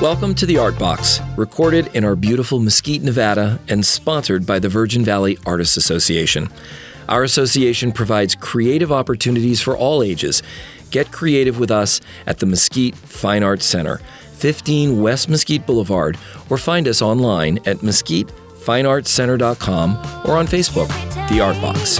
[0.00, 4.68] Welcome to the Art Box, recorded in our beautiful Mesquite, Nevada, and sponsored by the
[4.68, 6.48] Virgin Valley Artists Association.
[7.08, 10.42] Our association provides creative opportunities for all ages.
[10.90, 14.00] Get creative with us at the Mesquite Fine Arts Center,
[14.34, 16.18] 15 West Mesquite Boulevard,
[16.50, 20.88] or find us online at mesquitefineartscenter.com or on Facebook,
[21.30, 21.98] The Art Box.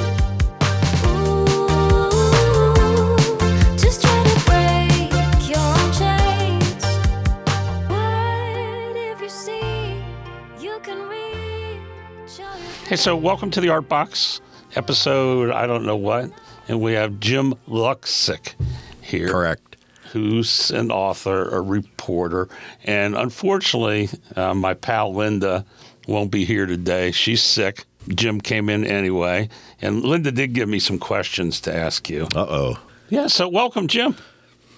[12.94, 14.40] Hey, so welcome to the Art Box
[14.76, 15.50] episode.
[15.50, 16.30] I don't know what,
[16.68, 18.54] and we have Jim Luksic
[19.02, 19.28] here.
[19.28, 19.76] Correct.
[20.12, 22.48] Who's an author, a reporter,
[22.84, 25.64] and unfortunately, uh, my pal Linda
[26.06, 27.10] won't be here today.
[27.10, 27.84] She's sick.
[28.10, 29.48] Jim came in anyway,
[29.82, 32.28] and Linda did give me some questions to ask you.
[32.32, 32.78] Uh oh.
[33.08, 34.14] Yeah, so welcome, Jim.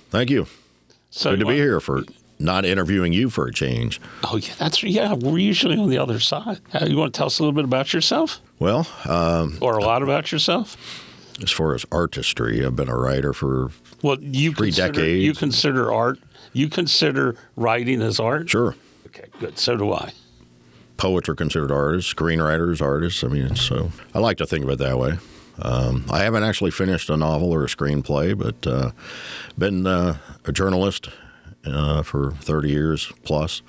[0.09, 0.47] Thank you.
[1.11, 2.03] So Good to be here for
[2.39, 4.01] not interviewing you for a change.
[4.25, 5.15] Oh yeah, that's yeah.
[5.15, 6.61] We're usually on the other side.
[6.75, 9.83] Uh, you want to tell us a little bit about yourself, Well, um, or a
[9.85, 10.77] lot about yourself?
[11.43, 13.71] as far as artistry, I've been a writer for
[14.03, 15.25] Well, you Three consider, decades.
[15.25, 16.19] You consider art.
[16.55, 18.49] You consider writing as art.
[18.49, 18.75] sure
[19.07, 19.59] Okay, good.
[19.59, 20.13] So do I.
[20.97, 23.23] poets are considered artists, screenwriters artists.
[23.25, 25.19] I mean, so I like to think of it that way.
[25.61, 28.91] Um, I haven't actually finished a novel or a screenplay, but uh,
[29.57, 31.09] been uh, a journalist
[31.75, 33.63] uh, for 30 years plus,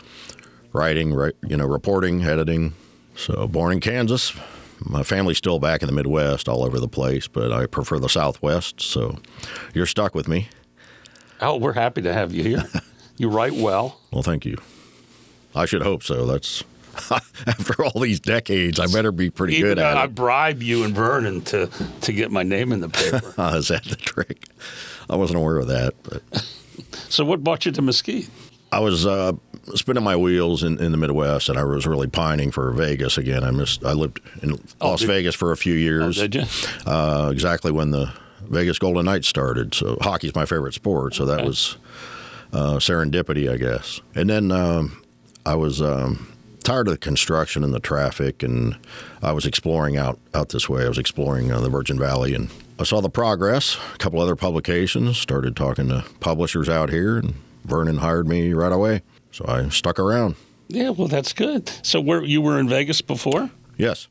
[0.74, 2.74] writing, right, you know, reporting, editing.
[3.16, 4.34] So born in Kansas.
[4.80, 8.10] My family's still back in the Midwest, all over the place, but I prefer the
[8.10, 8.80] Southwest.
[8.80, 9.18] So
[9.74, 10.50] you're stuck with me.
[11.42, 12.64] Oh, we're happy to have you here.
[13.18, 14.00] you write well.
[14.12, 14.58] Well, thank you.
[15.56, 16.26] I should hope so.
[16.28, 16.64] That's
[17.48, 20.04] after all these decades, I better be pretty Even good at I it.
[20.04, 21.70] I bribe you and Vernon to
[22.02, 23.34] to get my name in the paper.
[23.56, 24.46] Is that the trick?
[25.10, 26.22] I wasn't aware of that, but
[27.10, 28.30] so, what brought you to Mesquite?
[28.72, 29.32] I was uh,
[29.76, 33.44] spinning my wheels in, in the Midwest, and I was really pining for Vegas again.
[33.44, 33.84] I missed.
[33.86, 36.44] I lived in Oh, Las Vegas for a few years, Did you?
[36.86, 38.12] uh, exactly when the
[38.42, 39.74] Vegas Golden Knights started.
[39.74, 41.48] So hockey's my favorite sport, so that Okay.
[41.48, 41.78] was
[42.54, 44.02] uh, serendipity, I guess.
[44.16, 45.02] And then um,
[45.46, 46.28] I was um,
[46.64, 48.78] tired of the construction and the traffic, and
[49.22, 50.84] I was exploring out out this way.
[50.86, 52.50] I was exploring uh, the Virgin Valley, and
[52.80, 53.78] I saw the progress.
[53.96, 55.18] A couple other publications.
[55.18, 59.02] Started talking to publishers out here, and Vernon hired me right away.
[59.32, 60.36] So I stuck around.
[60.68, 60.90] Yeah.
[60.92, 61.72] Well, that's good.
[61.82, 63.50] So, where you were in Vegas before?
[63.78, 64.08] Yes.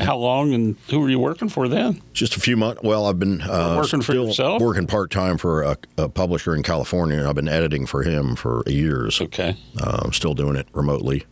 [0.00, 2.02] How long and who were you working for then?
[2.12, 2.82] Just a few months.
[2.82, 4.60] Well, I've been uh, Working for still yourself?
[4.60, 7.24] working part time for a, a publisher in California.
[7.28, 9.20] I've been editing for him for years.
[9.20, 9.56] Okay.
[9.80, 11.24] Uh, I'm still doing it remotely.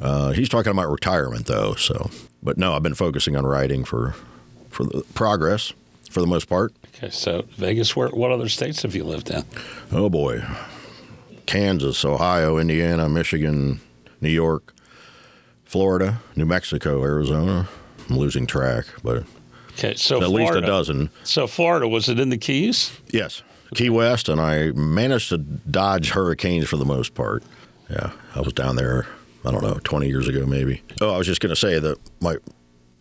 [0.00, 2.10] Uh, he's talking about retirement though, so
[2.42, 4.14] but no, I've been focusing on writing for
[4.78, 5.72] for the progress
[6.08, 6.72] for the most part.
[6.94, 7.10] Okay.
[7.10, 7.96] So, Vegas.
[7.96, 8.08] Where?
[8.10, 9.44] What other states have you lived in?
[9.90, 10.44] Oh boy,
[11.46, 13.80] Kansas, Ohio, Indiana, Michigan,
[14.20, 14.72] New York,
[15.64, 17.68] Florida, New Mexico, Arizona.
[18.08, 19.24] I'm losing track, but
[19.72, 19.94] Okay.
[19.94, 21.10] So, at least a dozen.
[21.24, 22.92] So, Florida was it in the Keys?
[23.10, 23.42] Yes,
[23.74, 27.42] Key West, and I managed to dodge hurricanes for the most part.
[27.90, 29.06] Yeah, I was down there.
[29.44, 30.82] I don't know, 20 years ago maybe.
[31.00, 32.36] Oh, I was just going to say that my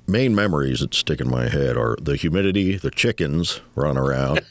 [0.07, 4.41] main memories that stick in my head are the humidity, the chickens running around,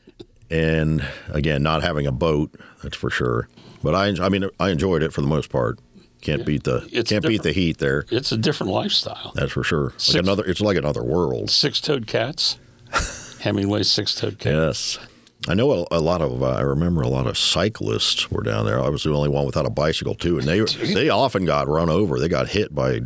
[0.50, 2.54] and again, not having a boat.
[2.82, 3.48] That's for sure.
[3.82, 5.78] But I, I mean, I enjoyed it for the most part.
[6.20, 8.04] Can't beat the It's can't beat the heat there.
[8.10, 9.32] It's a different lifestyle.
[9.36, 9.92] That's for sure.
[10.08, 11.48] Like another, it's like another world.
[11.48, 12.58] Six-toed cats.
[13.40, 14.98] Hemingway's six-toed cats.
[14.98, 15.08] Yes.
[15.46, 16.42] I know a, a lot of.
[16.42, 18.80] Uh, I remember a lot of cyclists were down there.
[18.80, 20.60] I was the only one without a bicycle too, and they
[20.92, 22.18] they often got run over.
[22.18, 23.00] They got hit by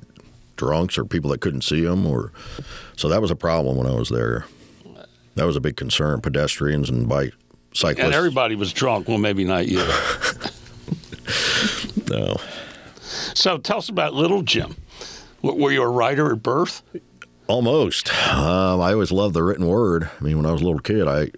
[0.62, 2.30] drunks or people that couldn't see them, or
[2.96, 4.44] so that was a problem when I was there.
[5.34, 6.20] That was a big concern.
[6.20, 7.32] Pedestrians and bike
[7.74, 8.04] cyclists.
[8.04, 9.08] And everybody was drunk.
[9.08, 9.84] Well, maybe not you.
[12.10, 12.36] No.
[13.32, 14.76] so tell us about Little Jim.
[15.40, 16.82] Were you a writer at birth?
[17.46, 18.12] Almost.
[18.28, 20.10] Um, I always loved the written word.
[20.20, 21.30] I mean, when I was a little kid, I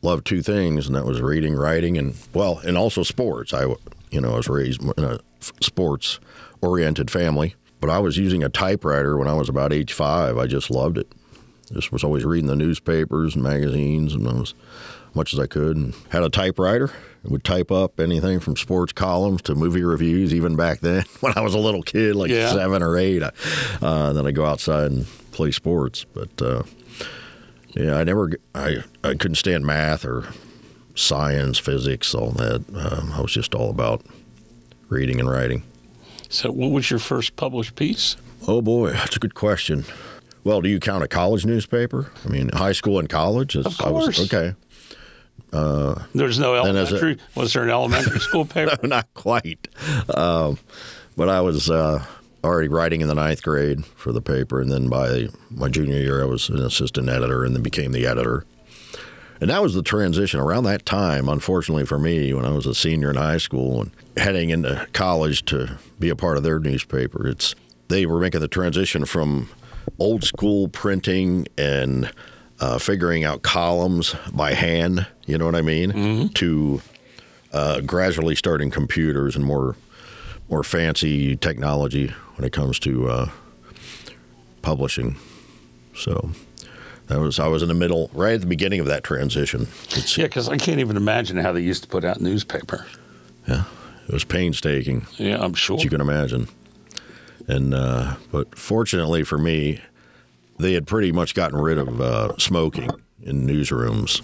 [0.00, 3.52] loved two things, and that was reading, writing, and well, and also sports.
[3.52, 3.64] I,
[4.10, 5.18] you know, I was raised in a
[5.60, 10.38] sports-oriented family, but I was using a typewriter when I was about age five.
[10.38, 11.06] I just loved it.
[11.72, 14.54] Just was always reading the newspapers and magazines, and as
[15.14, 16.90] much as I could, and had a typewriter.
[17.22, 21.32] and would type up anything from sports columns to movie reviews, even back then when
[21.36, 22.52] I was a little kid, like Yeah.
[22.52, 23.22] seven or eight.
[23.22, 23.32] I-
[23.82, 26.62] Uh, then I'd go outside and play sports, but uh,
[27.74, 30.26] yeah, I never, I, I couldn't stand math or
[30.94, 32.62] science, physics, all that.
[32.74, 34.02] Um, I was just all about
[34.88, 35.64] reading and writing.
[36.34, 38.16] So what was your first published piece?
[38.48, 39.84] Oh boy, that's a good question.
[40.42, 42.10] Well, do you count a college newspaper?
[42.24, 43.54] I mean, high school and college?
[43.56, 44.04] It's- Of course.
[44.04, 44.54] I was, okay.
[46.14, 47.18] There's no as a- elementary.
[47.36, 48.76] was there an elementary school paper?
[48.82, 49.68] no, not quite.
[50.14, 50.58] Um,
[51.16, 52.04] but I was uh,
[52.42, 56.20] already writing in the ninth grade for the paper, and then by my junior year,
[56.22, 58.44] I was an assistant editor, and then became the editor.
[59.40, 61.28] And that was the transition around that time.
[61.28, 65.44] Unfortunately for me, when I was a senior in high school and heading into college
[65.46, 67.54] to be a part of their newspaper, it's
[67.88, 69.48] they were making the transition from
[69.98, 72.10] old school printing and
[72.60, 75.06] uh, figuring out columns by hand.
[75.26, 76.28] You know what I mean?
[76.30, 76.80] To
[77.52, 79.76] uh, gradually starting computers and more
[80.48, 83.30] more fancy technology when it comes to uh,
[84.62, 85.16] publishing.
[85.96, 86.30] So
[87.08, 89.68] that was I was in the middle, right at the beginning of that transition.
[89.90, 92.86] It's, yeah, because I can't even imagine how they used to put out newspaper.
[93.46, 93.64] yeah,
[94.08, 95.78] it was painstaking, Yeah, I'm sure.
[95.78, 96.48] you can imagine.
[97.46, 99.80] And uh, but fortunately for me,
[100.58, 102.90] they had pretty much gotten rid of uh, smoking
[103.22, 104.22] in newsrooms.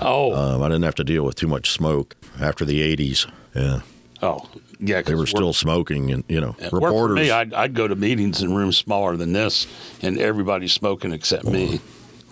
[0.00, 3.30] oh, Um, I didn't have to deal with too much smoke after the '80s.
[3.54, 3.80] Yeah,
[4.22, 4.48] oh,
[4.80, 5.02] yeah.
[5.02, 7.18] they were work- still smoking, and you know, reporters.
[7.18, 9.66] For me, I'd, I'd go to meetings in rooms smaller than this,
[10.00, 11.80] and everybody's smoking except me.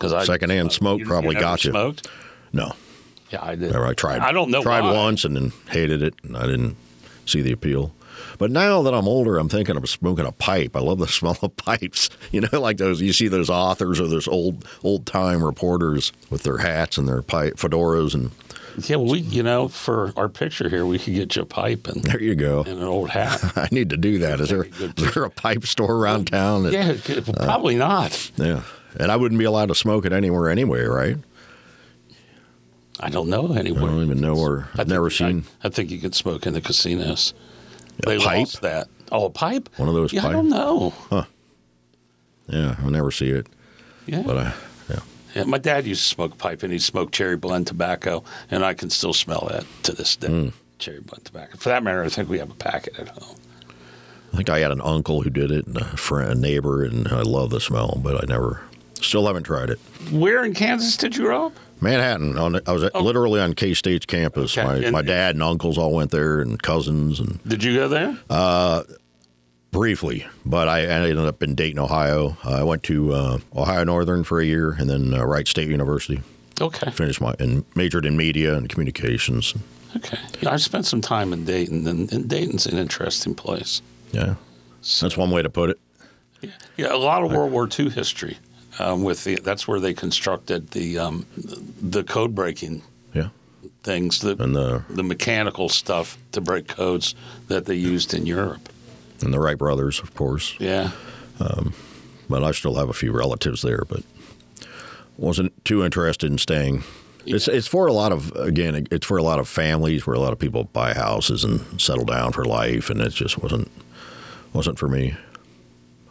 [0.01, 1.71] Because I Secondhand smoke probably never got you.
[1.71, 2.07] Smoked?
[2.51, 2.73] no,
[3.29, 3.75] Yeah, I did.
[3.75, 4.21] Or I tried.
[4.21, 4.63] I don't know.
[4.63, 4.93] Tried why.
[4.93, 6.75] once and then hated it, and I didn't
[7.27, 7.93] see the appeal.
[8.39, 10.75] But now that I'm older, I'm thinking of smoking a pipe.
[10.75, 12.09] I love the smell of pipes.
[12.31, 12.99] You know, like those.
[12.99, 17.21] You see those authors or those old old time reporters with their hats and their
[17.21, 18.31] pipe fedoras, and
[18.89, 21.87] Yeah, well, we, you know, for our picture here, we could get you a pipe
[21.87, 22.61] and, there you go.
[22.61, 23.39] and an old hat.
[23.55, 24.41] I need to do that.
[24.41, 26.63] Is there is there a pipe store around town?
[26.63, 28.31] That, yeah, probably uh, not.
[28.37, 28.63] yeah.
[28.99, 31.17] And I wouldn't be allowed to smoke it anywhere anyway, right?
[32.99, 33.83] I don't know anywhere.
[33.83, 34.69] I don't even know where.
[34.75, 37.33] I I've never I- seen I, think you could smoke in the casinos.
[38.03, 38.39] A they pipe?
[38.39, 38.87] lost that.
[39.11, 39.69] Oh, a pipe?
[39.77, 40.93] One of those Yeah, I don't know.
[41.09, 41.25] Huh.
[42.47, 43.47] Yeah, I never see it.
[44.05, 44.23] Yeah.
[44.25, 44.53] But I,
[44.89, 44.99] yeah.
[45.35, 48.73] yeah, my dad used to smoke pipe, and he'd smoke cherry blend tobacco, and I
[48.73, 50.27] can still smell that to this day.
[50.27, 50.49] Hmm.
[50.79, 51.57] Cherry blend tobacco.
[51.57, 53.37] For that matter, I think we have a packet at home.
[54.33, 57.07] I think I had an uncle who did it, and a friend, a neighbor, and
[57.09, 58.61] I love the smell, but I never,
[59.01, 59.79] still haven't tried it.
[60.11, 61.53] Where in Kansas did you grow up?
[61.81, 64.55] Manhattan, on I was at, literally on K State's campus.
[64.57, 64.61] Oh.
[64.61, 67.75] Okay, My, and- my dad and uncles all went there, and cousins, and Did you
[67.75, 68.17] go there?
[69.71, 70.25] briefly.
[70.45, 72.37] But I, ended up in Dayton, Ohio.
[72.43, 76.21] I went to uh, Ohio Northern for a year, and then uh, Wright State University.
[76.59, 76.91] okay.
[76.91, 79.53] Finished my and majored in media and communications.
[79.95, 80.17] Okay.
[80.41, 83.81] Yeah, I spent some time in Dayton, and, and Dayton's an interesting place.
[84.11, 84.35] Yeah,
[85.01, 85.79] that's one way to put it.
[86.77, 88.37] Yeah, a lot of World War II history.
[88.79, 91.25] Um, with the, that's where they constructed the um,
[91.81, 92.81] the code breaking
[93.13, 93.29] Yeah,
[93.83, 97.13] things, the and the the mechanical stuff to break codes
[97.47, 98.69] that they used in Europe.
[99.21, 100.55] and the Wright brothers, of course.
[100.59, 100.91] Yeah.
[102.29, 104.03] but I still have a few relatives there, but
[105.17, 106.83] wasn't too interested in staying.
[107.25, 110.19] It's it's for a lot of again, it's for a lot of families where a
[110.19, 113.69] lot of people buy houses and settle down for life, and it just wasn't
[114.53, 115.15] wasn't for me.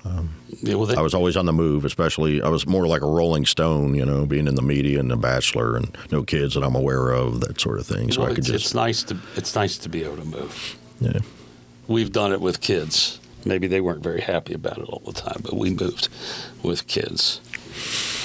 [0.05, 0.75] Yeah.
[0.75, 3.47] Well, they, I was always on the move, especially I was more like a Rolling
[3.47, 6.75] Stone, you know, being in the media and a bachelor and no kids that I'm
[6.75, 8.11] aware of, that sort of thing.
[8.11, 10.76] So well, I could it's, it's nice to it's nice to be able to move.
[11.00, 11.20] yeah.
[11.88, 13.19] We've done it with kids.
[13.44, 16.08] Maybe they weren't very happy about it all the time, but we moved
[16.62, 17.41] with kids.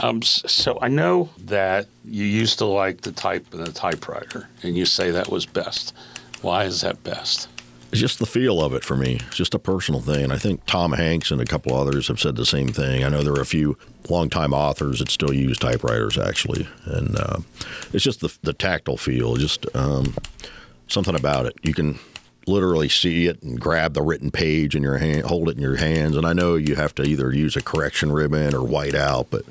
[0.02, 4.76] Um, so I know that you used to like the type in the typewriter, and
[4.76, 5.94] you say that was best.
[6.42, 7.48] Why is that best?
[7.92, 9.20] Just the feel of it for me.
[9.28, 10.26] It's just a personal thing.
[10.26, 13.04] And I think Tom Hanks and a couple others have said the same thing.
[13.04, 13.78] I know there are a few
[14.10, 16.68] longtime authors that still use typewriters, actually.
[16.86, 17.40] And uh,
[17.94, 20.14] it's just the, the tactile feel, just um,
[20.88, 21.56] something about it.
[21.64, 22.00] You can
[22.48, 25.78] literally see it and grab the written page in your hand, hold it in your
[25.78, 26.16] hands.
[26.16, 29.46] And I know you have to either use a correction ribbon or white out, but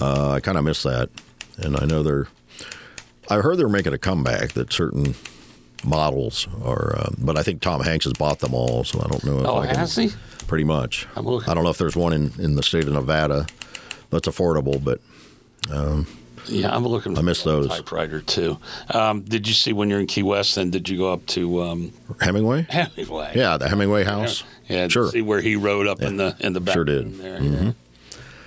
[0.00, 1.10] uh, I kind of miss that.
[1.56, 2.26] And I know they're,
[3.30, 5.14] I heard they're making a comeback that certain
[5.84, 9.24] models are, uh, but I think Tom Hanks has bought them all, so I don't
[9.24, 9.76] know if Oh, I can.
[9.76, 10.10] has he?
[10.46, 11.06] Pretty much.
[11.16, 11.50] I'm looking.
[11.50, 13.46] I don't know if there's one in, in the state of Nevada
[14.10, 15.00] that's affordable, but
[16.48, 17.16] Yeah, I'm looking.
[17.18, 17.68] I miss those.
[17.68, 18.58] typewriter too.
[18.94, 20.54] Um, did you see when you're in Key West?
[20.54, 22.66] Then did you go up to um, Hemingway?
[22.70, 23.32] Hemingway?
[23.36, 24.44] Yeah, the Hemingway house.
[24.68, 25.10] Yeah, sure.
[25.10, 27.18] See where he rode up in the in the back Sure did.
[27.18, 27.42] there.
[27.42, 27.72] Yeah.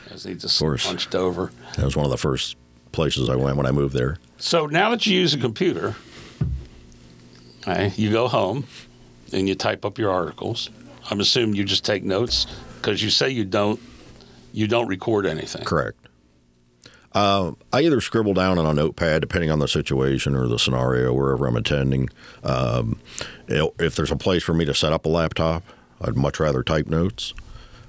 [0.09, 1.51] As he just hunched over.
[1.77, 2.57] That was one of the first
[2.91, 4.17] places I went when I moved there.
[4.37, 5.95] So now that you use a computer,
[7.95, 8.65] you go home
[9.33, 10.69] and you type up your articles.
[11.09, 13.79] I'm assuming you just take notes because you say you don't
[14.53, 15.63] you don't record anything.
[15.63, 15.97] Correct.
[17.13, 21.11] Uh, I either scribble down on a notepad, depending on the situation or the scenario,
[21.13, 22.09] wherever I'm attending.
[22.43, 22.99] Um,
[23.47, 25.63] if there's a place for me to set up a laptop,
[25.99, 27.33] I'd much rather type notes.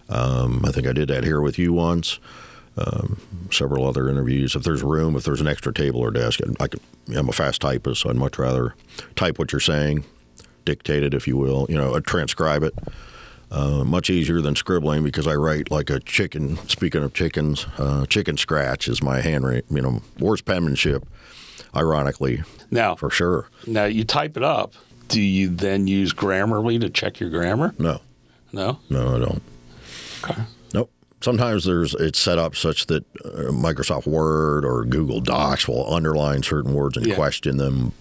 [0.08, 2.18] Um, I think I did that here with you once.
[2.76, 4.54] Um, several other interviews.
[4.56, 6.80] If there's room, if there's an extra table or desk, I can.
[7.14, 8.74] I'm a fast typist, so I'd much rather
[9.16, 10.04] type what you're saying,
[10.64, 11.66] dictate it, if you will.
[11.68, 12.74] You know, uh, transcribe it.
[13.50, 16.56] Uh, much easier than scribbling because I write like a chicken.
[16.68, 19.76] Speaking of chickens, uh, chicken scratch is my handwriting.
[19.76, 21.04] You know, worst penmanship.
[21.74, 23.48] Ironically, Now, for sure.
[23.66, 24.74] now you type it up.
[25.08, 27.74] Do you then use Grammarly to check your grammar?
[27.78, 28.00] No,
[28.52, 28.78] No.
[28.90, 29.42] no, I don't.
[30.22, 30.42] Okay.
[31.26, 36.42] Sometimes there's it's set up such that uh, Microsoft Word or Google Docs will underline
[36.42, 37.14] certain words and Yeah.
[37.14, 37.92] question them.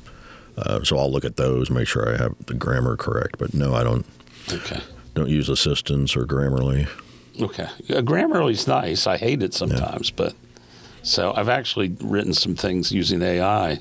[0.58, 3.38] Uh, so I'll look at those, make sure I have the grammar correct.
[3.38, 4.06] But no, I don't
[4.52, 4.82] Okay.
[5.14, 6.88] don't use Assistance or Grammarly.
[7.40, 7.68] Okay.
[7.90, 9.06] Uh, Grammarly's nice.
[9.06, 10.34] I hate it sometimes, but
[11.04, 13.80] so I've actually written some things using AI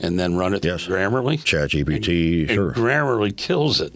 [0.00, 0.84] and then run it Yes.
[0.84, 1.38] through Grammarly.
[1.42, 2.72] ChatGPT, And sure.
[2.72, 3.92] Grammarly kills it.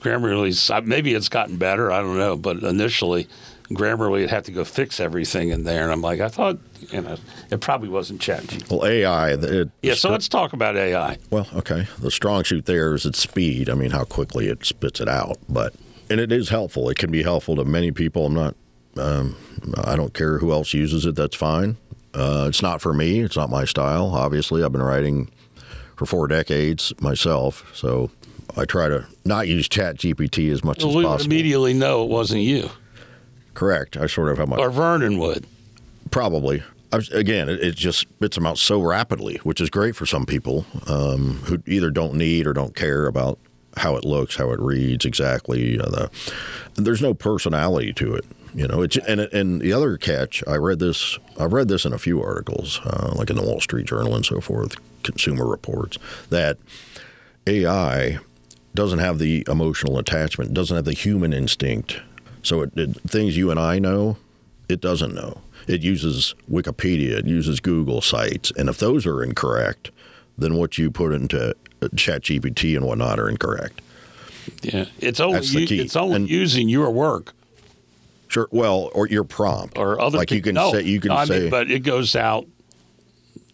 [0.00, 1.90] Grammarly's maybe it's gotten better.
[1.90, 3.26] I don't know, but initially,
[3.70, 6.58] Grammarly would have to go fix everything in there, and I'm like, I thought,
[6.90, 7.16] you know,
[7.50, 8.70] it probably wasn't ChatGPT.
[8.70, 9.32] well, AI.
[9.32, 11.16] It, Yeah, so let's talk about AI.
[11.30, 11.86] Well, okay.
[11.98, 13.70] The strong suit there is its speed.
[13.70, 15.38] I mean, how quickly it spits it out.
[15.48, 15.74] But
[16.10, 16.90] and it is helpful.
[16.90, 18.26] It can be helpful to many people.
[18.26, 18.54] I'm not.
[18.96, 19.36] Um,
[19.82, 21.16] I don't care who else uses it.
[21.16, 21.76] That's fine.
[22.12, 23.20] Uh, it's not for me.
[23.20, 24.08] It's not my style.
[24.14, 25.30] Obviously, I've been writing
[25.96, 28.10] for four decades myself, so
[28.56, 30.98] I try to not use Chat GPT as much as possible.
[30.98, 31.32] We would possible.
[31.32, 32.70] immediately know it wasn't you,
[33.54, 33.96] Correct.
[33.96, 35.46] I sort of have my or Vernon would.
[36.10, 36.62] Probably.
[36.92, 40.06] I was, again, it, it just spits them out so rapidly, which is great for
[40.06, 43.38] some people um, who either don't need or don't care about
[43.76, 45.80] how it looks, how it reads exactly.
[45.80, 46.10] Uh, the,
[46.76, 48.82] there's no personality to it, you know.
[48.82, 51.18] It's and and the other catch, I read this.
[51.38, 54.24] I read this in a few articles, uh, like in the Wall Street Journal and
[54.24, 55.98] so forth, Consumer Reports,
[56.30, 56.58] that
[57.46, 58.18] AI
[58.74, 62.00] doesn't have the emotional attachment, doesn't have the human instinct.
[62.44, 64.16] So it, it, things you and I know,
[64.68, 65.40] it doesn't know.
[65.66, 69.90] It uses Wikipedia, it uses Google sites, and if those are incorrect,
[70.36, 71.50] then what you put into
[71.82, 73.80] uh, ChatGPT and whatnot are incorrect.
[74.62, 77.32] Yeah, it's only u- it's only And- using your work
[78.28, 78.48] Sure.
[78.50, 81.24] Well, or your prompt, or other like you people- can no, say you can no,
[81.24, 82.46] say mean, but it goes out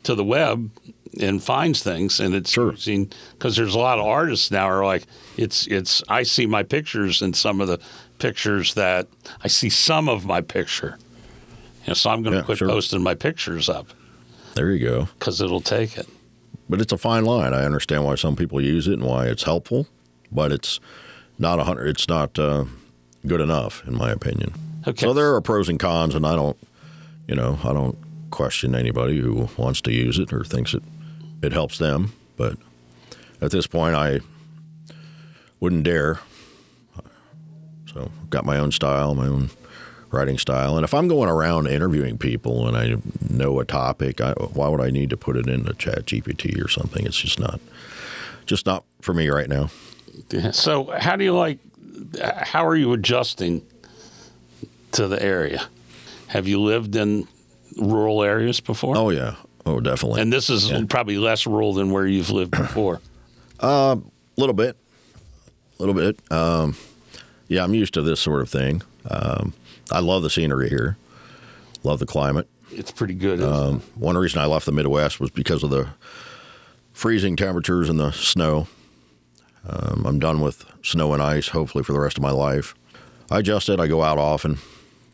[0.05, 0.71] to the web
[1.21, 2.71] and finds things, and it's Sure.
[2.73, 5.03] using because there's a lot of artists now are like
[5.37, 7.79] it's it's I see my pictures and some of the
[8.21, 9.09] pictures that
[9.43, 10.99] I see some of my picture,
[11.83, 12.69] you know, so I'm going to Yeah, quit sure.
[12.69, 13.89] posting my pictures up
[14.55, 15.09] there you go.
[15.19, 16.09] because it'll take it.
[16.69, 17.53] But it's a fine line.
[17.55, 19.87] I understand why some people use it and why it's helpful,
[20.31, 20.79] but it's
[21.39, 21.89] not a hundred.
[21.89, 22.65] It's not uh,
[23.27, 24.53] good enough, in my opinion.
[24.87, 25.05] Okay.
[25.07, 26.57] So there are pros and cons, and I don't,
[27.27, 27.99] you know, I don't
[28.31, 30.83] question anybody who wants to use it or thinks it
[31.43, 32.13] it helps them.
[32.37, 32.57] But
[33.41, 34.21] at this point, I
[35.59, 36.21] wouldn't dare.
[37.93, 39.51] So I've got my own style, my own
[40.11, 42.97] writing style, and if I'm going around interviewing people and I
[43.29, 46.69] know a topic, I, why would I need to put it into Chat GPT or
[46.69, 47.07] something?
[47.07, 47.61] It's just not,
[48.47, 49.71] just not for me right now.
[50.53, 51.59] So how do you like?
[52.21, 53.65] How are you adjusting
[54.93, 55.67] to the area?
[56.29, 57.27] Have you lived in
[57.77, 58.97] rural areas before?
[58.97, 60.21] Oh yeah, oh definitely.
[60.21, 63.01] And this is probably less rural than where you've lived before.
[63.61, 63.99] A
[64.37, 64.77] little bit,
[65.79, 66.19] a little bit.
[66.33, 66.77] Um,
[67.51, 68.81] yeah, I'm used to this sort of thing.
[69.11, 69.53] Um,
[69.91, 70.97] I love the scenery here.
[71.83, 72.49] Love the climate.
[72.71, 73.41] It's pretty good.
[73.41, 73.55] isn't it?
[73.55, 75.89] Um, one reason I left the Midwest was because of the
[76.93, 78.69] freezing temperatures and the snow.
[79.69, 82.75] Um, I'm done with snow and ice, hopefully for the rest of my life.
[83.31, 83.81] I adjusted.
[83.81, 84.59] I go out often,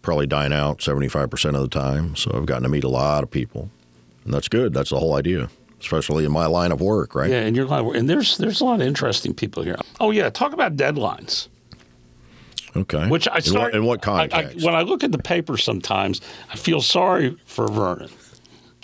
[0.02, 2.16] probably dine out 75% of the time.
[2.16, 3.70] So I've gotten to meet a lot of people,
[4.24, 4.74] and that's good.
[4.74, 5.48] That's the whole idea,
[5.80, 7.30] especially in my line of work, right?
[7.30, 9.76] yeah, and you're like, and there's there's a lot of interesting people here.
[10.00, 11.48] Oh yeah, talk about deadlines.
[12.76, 13.08] Okay.
[13.08, 14.64] Which I In start what, in what I- I- context?
[14.64, 16.20] when I look at the paper, sometimes
[16.52, 18.10] I feel sorry for Vernon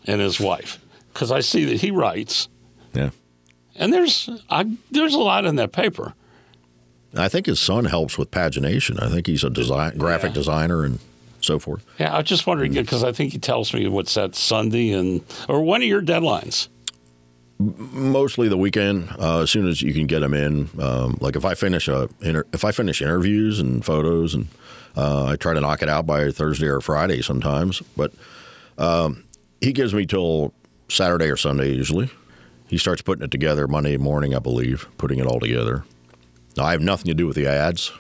[0.06, 0.78] and his wife
[1.12, 2.48] because I see that he writes,
[2.94, 3.10] yeah.
[3.76, 6.14] and there's I, there's a lot in that paper.
[7.14, 9.02] I think his son helps with pagination.
[9.02, 10.34] I think he's a design, graphic Yeah.
[10.34, 10.98] designer and
[11.42, 11.84] so forth.
[11.98, 12.76] Yeah, I was just wondering Mm.
[12.76, 16.68] because I think he tells me what's that Sunday and or when are your deadlines?
[17.62, 20.68] Mostly the weekend, uh, as soon as you can get them in.
[20.80, 24.48] Um, like if I finish a inter- if I finish interviews and photos, and
[24.96, 27.80] uh, I try to knock it out by Thursday or Friday sometimes.
[27.96, 28.12] But
[28.78, 29.24] um,
[29.60, 30.52] he gives me till
[30.88, 32.10] Saturday or Sunday usually.
[32.68, 35.84] He starts putting it together Monday morning, I believe, putting it all together.
[36.56, 37.92] Now, I have nothing to do with the ads.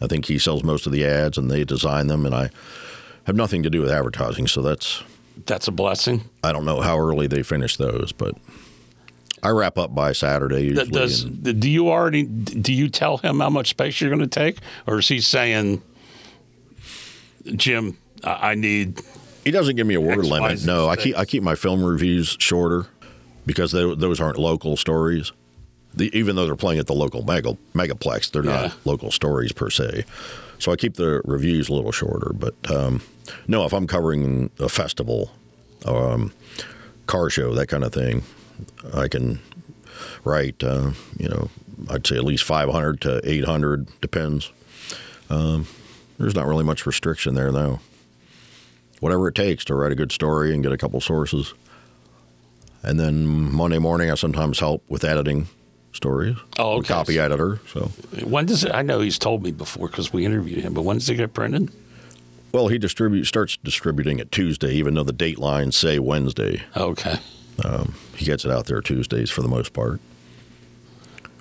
[0.00, 2.50] I think he sells most of the ads and they design them, and I
[3.24, 4.46] have nothing to do with advertising.
[4.46, 5.02] So that's
[5.46, 6.22] That's a blessing.
[6.44, 8.36] I don't know how early they finish those, but
[9.42, 10.90] I wrap up by Saturday usually.
[10.90, 14.26] Does and- do you already do you tell him how much space you're going to
[14.26, 15.82] take, or is he saying,
[17.56, 19.00] Jim, I need
[19.44, 20.58] He doesn't give me a word X, Y, limit.
[20.58, 22.86] Z No, I keep I keep my film reviews shorter
[23.46, 25.32] because they, those aren't local stories.
[25.94, 28.62] The, even though they're playing at the local mega, megaplex, they're Yeah.
[28.62, 30.04] not local stories per se.
[30.58, 32.32] So I keep the reviews a little shorter.
[32.34, 33.00] But um,
[33.46, 35.30] no, if I'm covering a festival,
[35.86, 36.32] um,
[37.06, 38.22] car show, that kind of thing,
[38.94, 39.40] I can
[40.24, 40.62] write.
[40.62, 41.48] Uh, you know,
[41.90, 44.50] I'd say at least 500 to 800 depends.
[45.30, 45.66] Um,
[46.18, 47.80] there's not really much restriction there, though
[49.00, 51.54] whatever it takes to write a good story and get a couple sources.
[52.82, 55.48] And then Monday morning, I sometimes help with editing
[55.92, 56.36] stories.
[56.58, 56.88] Oh, okay.
[56.88, 57.60] Copy editor.
[57.72, 57.90] So,
[58.24, 58.72] When does it?
[58.72, 61.34] I know he's told me before because we interviewed him, but when does it get
[61.34, 61.70] printed?
[62.50, 66.62] well, he distributes starts distributing it Tuesday, even though the date lines say Wednesday.
[66.76, 67.16] Okay.
[68.16, 70.00] He gets it out there Tuesdays for the most part.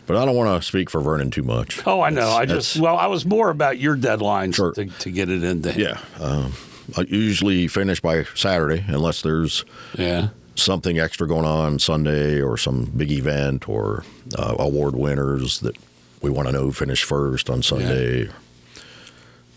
[0.05, 1.85] But I don't want to speak for Vernon too much.
[1.85, 2.29] Oh, I know.
[2.29, 4.71] I just well, I was more about your deadlines Sure.
[4.73, 5.79] to, to get it in him.
[5.79, 6.53] Yeah, um,
[6.95, 9.65] I usually finish by Saturday, unless there's
[9.97, 10.29] Yeah.
[10.55, 14.05] something extra going on Sunday or some big event or
[14.37, 15.75] uh, award winners that
[16.21, 18.29] we want to know finish first on Sunday.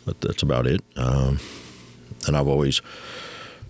[0.05, 0.81] But that's about it.
[0.97, 1.39] Um,
[2.27, 2.83] and I've always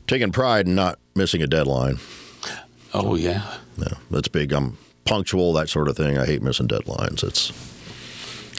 [0.07, 1.99] taken pride in not missing a deadline.
[2.93, 3.57] Oh yeah.
[3.77, 4.53] Yeah, that's big.
[4.53, 6.19] I'm punctual, that sort of thing.
[6.19, 7.25] I hate missing deadlines.
[7.25, 7.53] It's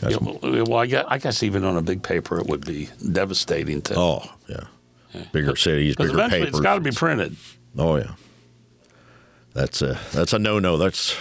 [0.02, 2.90] Yeah, well, well, I guess, I guess even on a big paper, it would be
[3.12, 3.96] devastating to.
[3.98, 6.56] oh yeah, bigger cities, bigger eventually papers.
[6.56, 7.36] it's got to be printed.
[7.78, 8.16] Oh yeah,
[9.54, 10.78] that's a that's a no no.
[10.78, 11.16] That's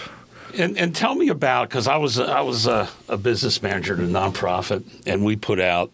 [0.57, 3.99] And, and tell me about because I was I was a, a business manager at
[3.99, 5.91] a nonprofit, and we put out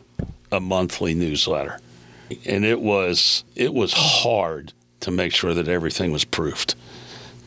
[0.51, 1.79] a monthly newsletter,
[2.45, 6.75] and it was it was hard to make sure that everything was proofed,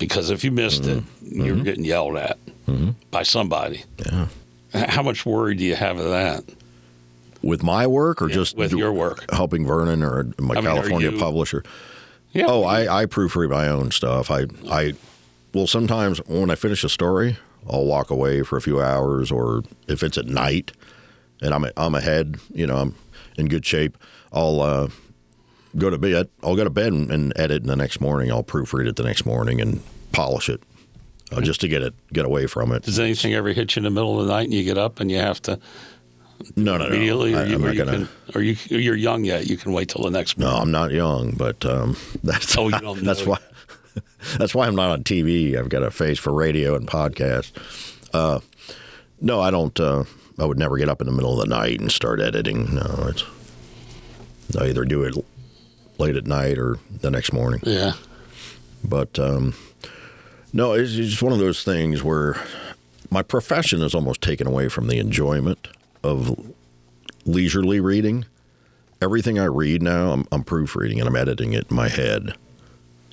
[0.00, 1.40] because if you missed it, mm-hmm.
[1.40, 1.62] you were mm-hmm.
[1.62, 2.90] getting yelled at mm-hmm.
[3.12, 3.84] by somebody.
[4.04, 4.26] yeah.
[4.72, 6.44] How much worry do you have of that
[7.42, 9.30] With my work or Yeah, just with your work?
[9.32, 11.62] helping Vernon or my I mean, California you- publisher?
[12.32, 12.46] Yeah.
[12.48, 14.30] Oh, I, I proofread my own stuff.
[14.30, 14.94] I I
[15.52, 17.36] well sometimes when I finish a story,
[17.68, 20.70] I'll walk away for a few hours, or if it's at night
[21.42, 22.94] and I'm I'm ahead, you know, I'm
[23.36, 23.98] in good shape.
[24.32, 24.88] I'll uh,
[25.76, 26.28] go to bed.
[26.42, 29.02] I'll go to bed and, and edit, and the next morning I'll proofread it the
[29.02, 29.80] next morning and
[30.12, 30.62] polish it,
[31.32, 32.82] uh, just to get it get away from it.
[32.82, 35.00] Does anything ever hit you in the middle of the night and you get up
[35.00, 35.58] and you have to
[36.56, 36.86] No, no, no.
[36.94, 37.92] immediately, I, or, you, I'm not gonna.
[37.92, 39.46] Can, or you you're young yet?
[39.48, 40.56] You can wait till the next Morning.
[40.56, 40.62] No.
[40.62, 43.38] I'm not young, but um, that's Oh, you don't that's why
[44.38, 45.56] that's why I'm not on TV.
[45.56, 47.52] I've got a face for radio and podcast.
[48.12, 48.40] Uh,
[49.20, 49.78] no, I don't.
[49.78, 50.04] Uh,
[50.38, 52.74] I would never get up in the middle of the night and start editing.
[52.74, 53.24] No, it's
[54.58, 55.14] I either do it
[56.00, 57.60] late at night or the next morning.
[57.64, 57.92] Yeah.
[58.82, 59.54] But um,
[60.52, 62.36] no, it's just one of those things where
[63.10, 65.68] my profession is almost taken away from the enjoyment
[66.02, 66.52] of
[67.24, 68.24] leisurely reading.
[69.02, 72.34] Everything I read now, I'm, I'm proofreading and I'm editing it in my head.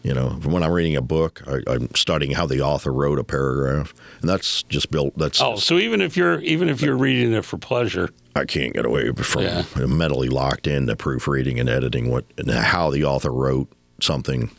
[0.03, 3.23] You know, when I'm reading a book, I, I'm studying how the author wrote a
[3.25, 5.17] paragraph, and that's just built.
[5.17, 8.73] That's Oh, so even if you're even if you're reading it for pleasure, I can't
[8.73, 9.63] get away from Yeah.
[9.87, 13.67] mentally locked in into proofreading and editing what and how the author wrote
[14.01, 14.51] something.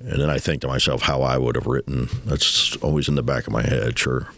[0.00, 2.08] And then I think to myself how I would have written.
[2.26, 4.28] That's always in the back of my head, sure.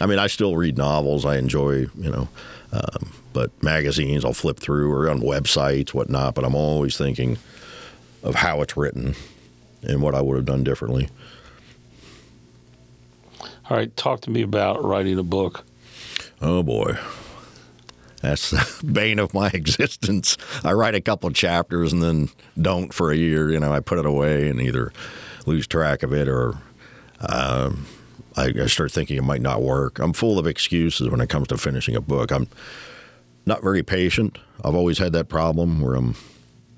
[0.00, 1.24] I mean, I still read novels.
[1.26, 2.28] I enjoy, you know,
[2.72, 6.34] um, but magazines I'll flip through or on websites, whatnot.
[6.34, 7.36] But I'm always thinking
[8.22, 9.14] of how it's written
[9.82, 11.08] and what I would have done differently.
[13.68, 15.64] all right, talk to me about writing a book.
[16.40, 16.98] Oh boy.
[18.22, 20.36] That's the bane of my existence.
[20.64, 23.50] I write a couple chapters and then don't for a year.
[23.50, 24.92] You know, I put it away and either
[25.46, 26.56] lose track of it or
[27.20, 27.86] um,
[28.36, 29.98] I, I start thinking it might not work.
[29.98, 32.30] I'm full of excuses when it comes to finishing a book.
[32.30, 32.48] I'm
[33.46, 34.38] not very patient.
[34.64, 36.16] I've always had that problem where I'm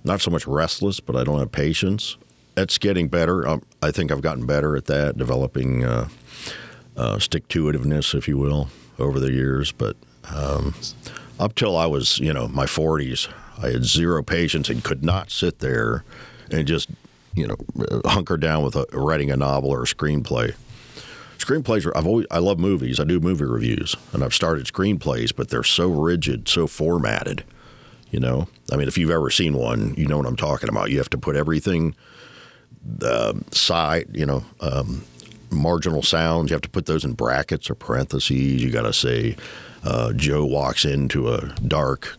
[0.05, 2.17] not so much restless, but I don't have patience.
[2.55, 3.47] That's getting better.
[3.47, 6.09] Um, I think I've gotten better at that, developing uh,
[6.97, 9.73] uh, stick to itiveness, if you will, over the years.
[9.73, 9.97] But
[10.35, 10.75] um,
[11.39, 13.29] up till I was, you know, my 40s,
[13.63, 16.05] I had zero patience and could not sit there
[16.51, 16.91] and just,
[17.35, 17.57] you know,
[18.05, 20.55] hunker down with a, writing a novel or a screenplay.
[21.39, 22.99] Screenplays are, I've always, I love movies.
[22.99, 27.45] I do movie reviews and I've started screenplays, but they're so rigid, so formatted.
[28.11, 30.91] You know, I mean, if you've ever seen one, you know what I'm talking about.
[30.91, 31.95] You have to put everything,
[32.83, 35.05] the side, you know, um,
[35.51, 36.51] marginal sounds.
[36.51, 38.63] You have to put those in brackets or parentheses.
[38.63, 39.37] You got to say,
[39.85, 42.17] uh, Joe walks into a dark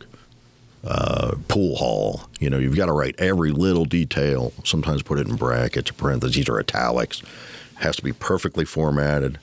[0.83, 2.29] uh, pool hall.
[2.39, 4.53] You know, you've got to write every little detail.
[4.63, 7.21] Sometimes put it in brackets or parentheses or italics.
[7.75, 9.39] Has to be perfectly formatted.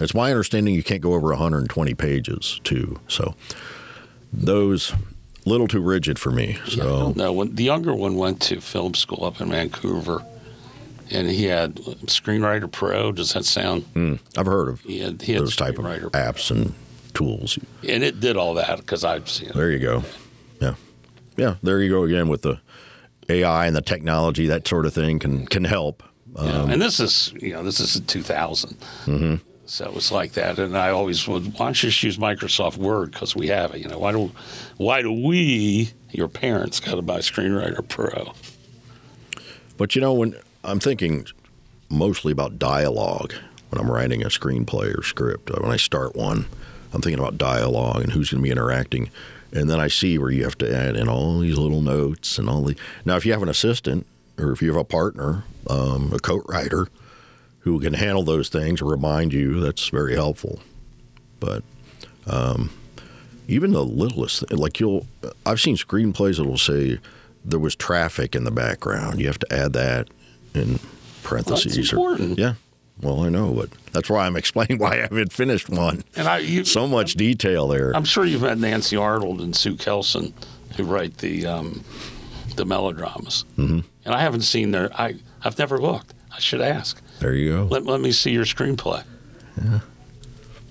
[0.00, 3.00] It's my understanding you can't go over 120 pages too.
[3.08, 3.34] So
[4.32, 4.92] those
[5.44, 6.58] little too rigid for me.
[6.66, 10.24] So No, when the younger one went to film school up in Vancouver,
[11.10, 13.12] and he had Screenwriter Pro.
[13.12, 13.82] Does that sound?
[13.94, 16.74] mm, I've heard of He had, he had those type of apps and
[17.14, 17.58] tools.
[17.88, 19.54] and it did all that because I've seen it.
[19.54, 20.02] There you go.
[20.60, 20.74] Yeah,
[21.36, 21.54] yeah.
[21.62, 22.60] There you go again with the
[23.28, 24.46] AI and the technology.
[24.46, 26.02] That sort of thing can can help.
[26.34, 28.78] Know, and this is you know this is in 2000.
[29.06, 29.34] Mm-hmm.
[29.64, 31.54] So it was like that, and I always would.
[31.54, 33.80] Why don't you just use Microsoft Word because we have it?
[33.80, 34.30] You know, why do
[34.76, 38.32] why do we, your parents, got to buy Screenwriter Pro?
[39.76, 41.26] But you know, when I'm thinking
[41.88, 43.32] mostly about dialogue
[43.70, 46.46] when I'm writing a screenplay or script, uh, when I start one,
[46.92, 49.10] I'm thinking about dialogue and who's going to be interacting.
[49.52, 52.48] And then I see where you have to add in all these little notes and
[52.48, 52.76] all the.
[53.04, 54.06] Now, if you have an assistant
[54.38, 56.88] or if you have a partner, um, a co-writer
[57.60, 60.60] who can handle those things remind you, that's very helpful.
[61.38, 61.62] But
[62.26, 62.70] um,
[63.46, 65.06] even the littlest, like you'll,
[65.44, 66.98] I've seen screenplays that'll say
[67.44, 69.20] there was traffic in the background.
[69.20, 70.08] You have to add that
[70.56, 70.78] in
[71.22, 71.92] parentheses.
[71.92, 72.38] or- important.
[72.38, 72.54] yeah.
[73.02, 76.02] Well, I know, but that's why I'm explaining why I haven't finished one.
[76.16, 77.94] And I, you, So much detail there.
[77.94, 80.32] I'm sure you've met Nancy Arnold and Sue Kelson,
[80.76, 81.84] who write the um,
[82.56, 83.44] the melodramas.
[83.58, 83.80] Mm-hmm.
[84.06, 84.90] And I haven't seen their.
[84.98, 86.14] I I've never looked.
[86.34, 87.00] I should ask.
[87.20, 87.64] There you go.
[87.64, 89.04] Let, let me see your screenplay.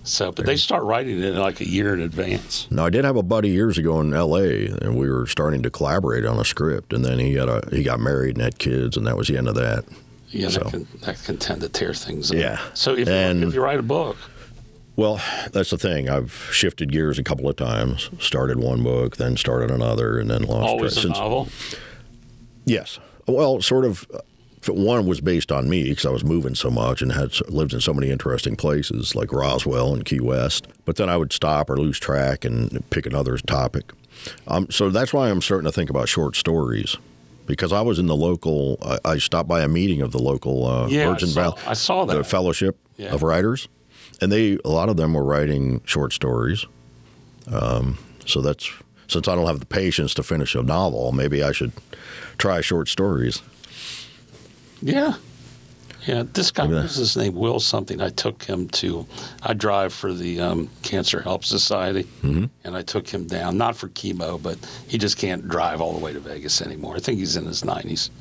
[0.06, 2.68] So, but they start writing it like a year in advance.
[2.70, 4.68] Now, I did have a buddy years ago in L.A.
[4.68, 7.82] and we were starting to collaborate on a script, and then he had a he
[7.84, 9.84] got married and had kids, and that was the end of that.
[10.30, 12.38] Yeah, So- that, can, that can tend to tear things up.
[12.38, 12.60] Yeah.
[12.76, 14.18] So if, And- if you write a book,
[14.96, 15.20] Well,
[15.52, 16.08] that's the thing.
[16.10, 18.10] I've shifted gears a couple of times.
[18.20, 21.00] Started one book, then started another, and then lost always track.
[21.00, 21.48] a Since- novel.
[22.66, 23.00] Yes.
[23.28, 24.06] Well, sort of.
[24.68, 27.82] One was based on me because I was moving so much and had lived in
[27.82, 30.68] so many interesting places like Roswell and Key West.
[30.86, 33.92] But then I would stop or lose track and pick another topic.
[34.48, 36.96] Um, so that's why I'm starting to think about short stories
[37.46, 38.78] because I was in the local.
[38.84, 42.06] I, I stopped by a meeting of the local uh, Yeah, Virgin Valley, I saw
[42.06, 42.24] the that.
[42.26, 43.14] Fellowship Yeah.
[43.14, 43.68] of Writers,
[44.22, 46.66] and they a lot of them were writing short stories.
[47.52, 48.68] Um, so that's
[49.08, 51.72] since I don't have the patience to finish a novel, maybe I should
[52.40, 53.42] try short stories.
[54.86, 55.14] Yeah.
[56.06, 57.34] Yeah, this guy, Maybe what that- was his name?
[57.34, 58.00] Will something.
[58.00, 59.08] I took him to,
[59.42, 62.46] I drive for the um, Cancer Help Society, Mm-hmm.
[62.64, 66.00] and I took him down, not for chemo, but he just can't drive all the
[66.06, 66.96] way to Vegas anymore.
[66.96, 68.12] I think he's in his 90s.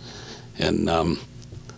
[0.59, 1.21] And um,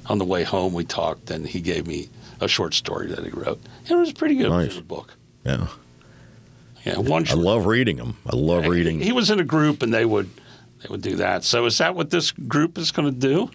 [0.07, 2.09] on the way home, we talked, and he gave me
[2.41, 3.61] a short story that he wrote.
[3.91, 4.47] It was pretty good.
[4.47, 4.79] It was Nice.
[4.79, 5.15] a book.
[5.45, 5.67] Yeah,
[6.85, 8.17] Yeah, one I love reading them.
[8.27, 9.01] I love reading.
[9.01, 10.31] He was in a group, and they would
[10.83, 11.43] they would do that.
[11.43, 13.51] So is that what this group is going to do?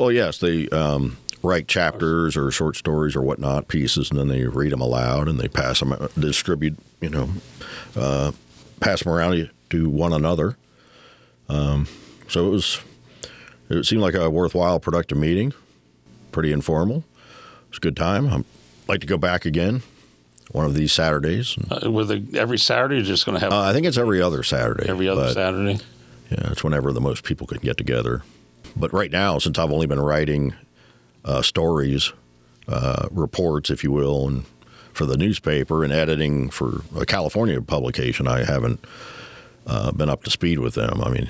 [0.00, 4.46] Well, yes, they um, write chapters or short stories or whatnot, pieces, and then they
[4.46, 7.28] read them aloud and they pass them, uh, distribute, you know,
[7.94, 8.32] uh,
[8.80, 10.56] pass them around to one another.
[11.50, 11.86] Um,
[12.28, 12.80] so it was,
[13.68, 15.52] it seemed like a worthwhile, productive meeting.
[16.32, 17.04] Pretty informal.
[17.64, 18.26] It was a good time.
[18.32, 18.44] I'd
[18.88, 19.82] like to go back again
[20.50, 21.58] one of these Saturdays.
[21.70, 24.22] Uh, with a, every Saturday, you're just going to have Uh, I think it's every
[24.22, 24.88] other Saturday.
[24.88, 25.78] every other Saturday.
[26.30, 28.22] Yeah, it's whenever the most people can get together.
[28.76, 30.54] But right now, since I've only been writing
[31.24, 32.12] uh, stories,
[32.68, 34.44] uh, reports, if you will, and
[34.92, 38.84] for the newspaper and editing for a California publication, I haven't
[39.66, 41.00] uh, been up to speed with them.
[41.02, 41.28] I mean,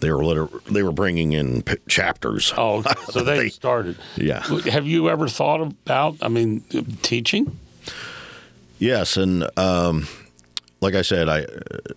[0.00, 2.52] they were liter- they were bringing in p- chapters.
[2.56, 2.92] Oh, okay.
[3.10, 3.96] so they, They- started.
[4.16, 4.42] Yeah.
[4.70, 6.16] Have you ever thought about?
[6.22, 6.60] I mean,
[7.02, 7.58] teaching?
[8.78, 10.06] Yes, and um,
[10.86, 11.46] like I said, I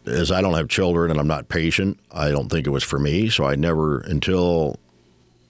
[0.08, 2.97] as I don't have children and I'm not patient, I don't think it was for
[2.97, 3.30] me.
[3.30, 4.80] So I never until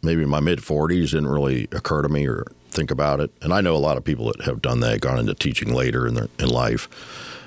[0.02, 3.32] maybe my mid 40s didn't really occur to me or think about it.
[3.42, 6.06] And I know a lot of people that have done that, gone into teaching later
[6.06, 6.90] in their in life.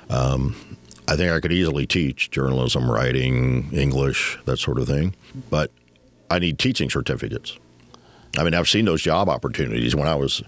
[0.09, 0.77] Um,
[1.07, 5.13] I think I could easily teach journalism, writing, English, that sort of thing,
[5.51, 5.69] but
[6.31, 7.59] I need teaching certificates.
[8.35, 10.41] I mean, I've seen those job opportunities when I was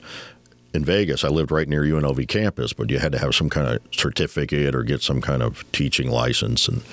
[0.75, 1.23] in Vegas.
[1.23, 4.75] I lived right near UNLV campus, but you had to have some kind of certificate
[4.75, 6.83] or get some kind of teaching license, and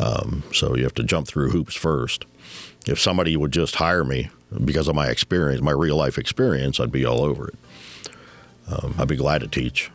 [0.00, 2.24] um, so you have to jump through hoops first.
[2.86, 4.30] If somebody would just hire me
[4.64, 7.54] because of my experience, my real life experience, I'd be all over it.
[8.70, 9.90] Um, I'd be glad to teach.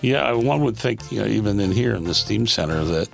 [0.00, 3.08] Yeah, one would think, you know, even in here in the STEAM Center, that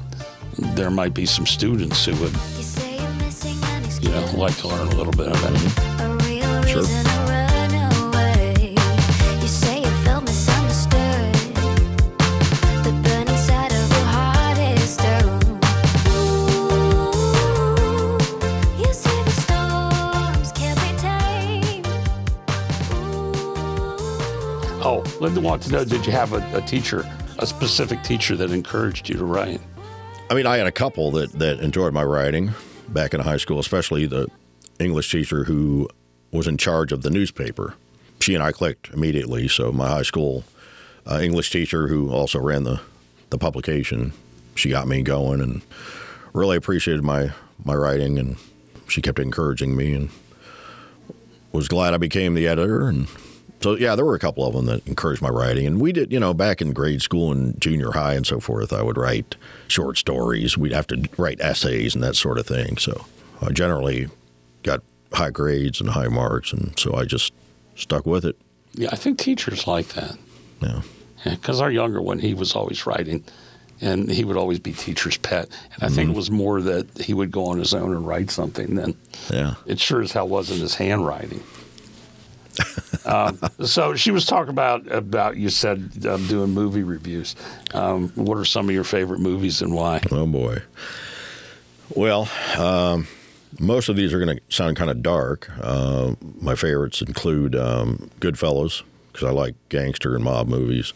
[0.59, 4.57] there might be some students who would, You say you're missing an you know, like
[4.59, 6.01] to learn a little bit of it.
[6.01, 7.12] A real Sure.
[25.23, 27.09] Linda wanted to know: Did you have a, a teacher,
[27.39, 29.61] a specific teacher that encouraged you to write?
[30.29, 32.51] I mean, I had a couple that that enjoyed my writing
[32.89, 34.27] back in high school, especially the
[34.81, 35.89] English teacher who
[36.33, 37.75] was in charge of the newspaper.
[38.21, 39.47] She and I clicked immediately.
[39.47, 40.43] So my high school
[41.07, 42.81] uh, English teacher, who also ran the
[43.31, 44.13] the publication,
[44.57, 45.63] she got me going and
[46.33, 47.31] really appreciated my
[47.65, 48.39] my writing, and
[48.89, 50.11] she kept encouraging me and
[51.53, 53.07] was glad I became the editor and.
[53.63, 56.13] So yeah, there were a couple of them that encouraged my writing, and we did.
[56.13, 59.37] You know, back in grade school and junior high and so forth, I would write
[59.69, 60.59] short stories.
[60.59, 62.77] We'd have to write essays and that sort of thing.
[62.79, 63.07] So
[63.41, 64.09] I generally
[64.63, 67.33] got high grades and high marks, and so I just
[67.77, 68.37] stuck with it.
[68.75, 70.17] Yeah, I think teachers like that.
[70.61, 70.83] Yeah.
[71.25, 73.25] Because our younger one, he was always writing,
[73.81, 75.49] and he would always be teacher's pet.
[75.75, 76.13] And I think mm-hmm.
[76.13, 78.97] it was more that he would go on his own and write something than
[79.31, 79.55] Yeah.
[79.67, 81.43] it sure as hell wasn't his handwriting.
[83.05, 87.35] Um, so she was talking about about you said um, doing movie reviews.
[87.75, 90.01] Um, what are some of your favorite movies and why?
[90.11, 90.63] Oh boy.
[91.95, 93.07] Well, um,
[93.59, 95.51] most of these are going to sound kind of dark.
[95.61, 100.93] Uh, my favorites include um, Goodfellas because I like gangster and mob movies.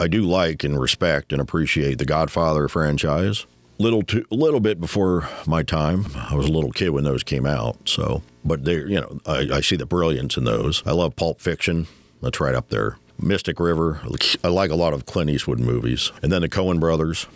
[0.00, 3.46] I do like and respect and appreciate the Godfather franchise.
[3.80, 6.06] Little too, a little bit before my time.
[6.16, 7.76] I was a little kid when those came out.
[7.88, 10.82] So, but they, you know, I, I see the brilliance in those.
[10.84, 11.86] I love Pulp Fiction.
[12.20, 12.98] That's right up there.
[13.20, 14.00] Mystic River.
[14.42, 17.26] I like a lot of Clint Eastwood movies, and then the Coen Brothers.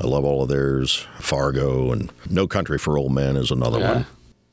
[0.00, 1.06] I love all of theirs.
[1.20, 3.92] Fargo and No Country for Old Men is another Yeah.
[3.94, 4.06] one.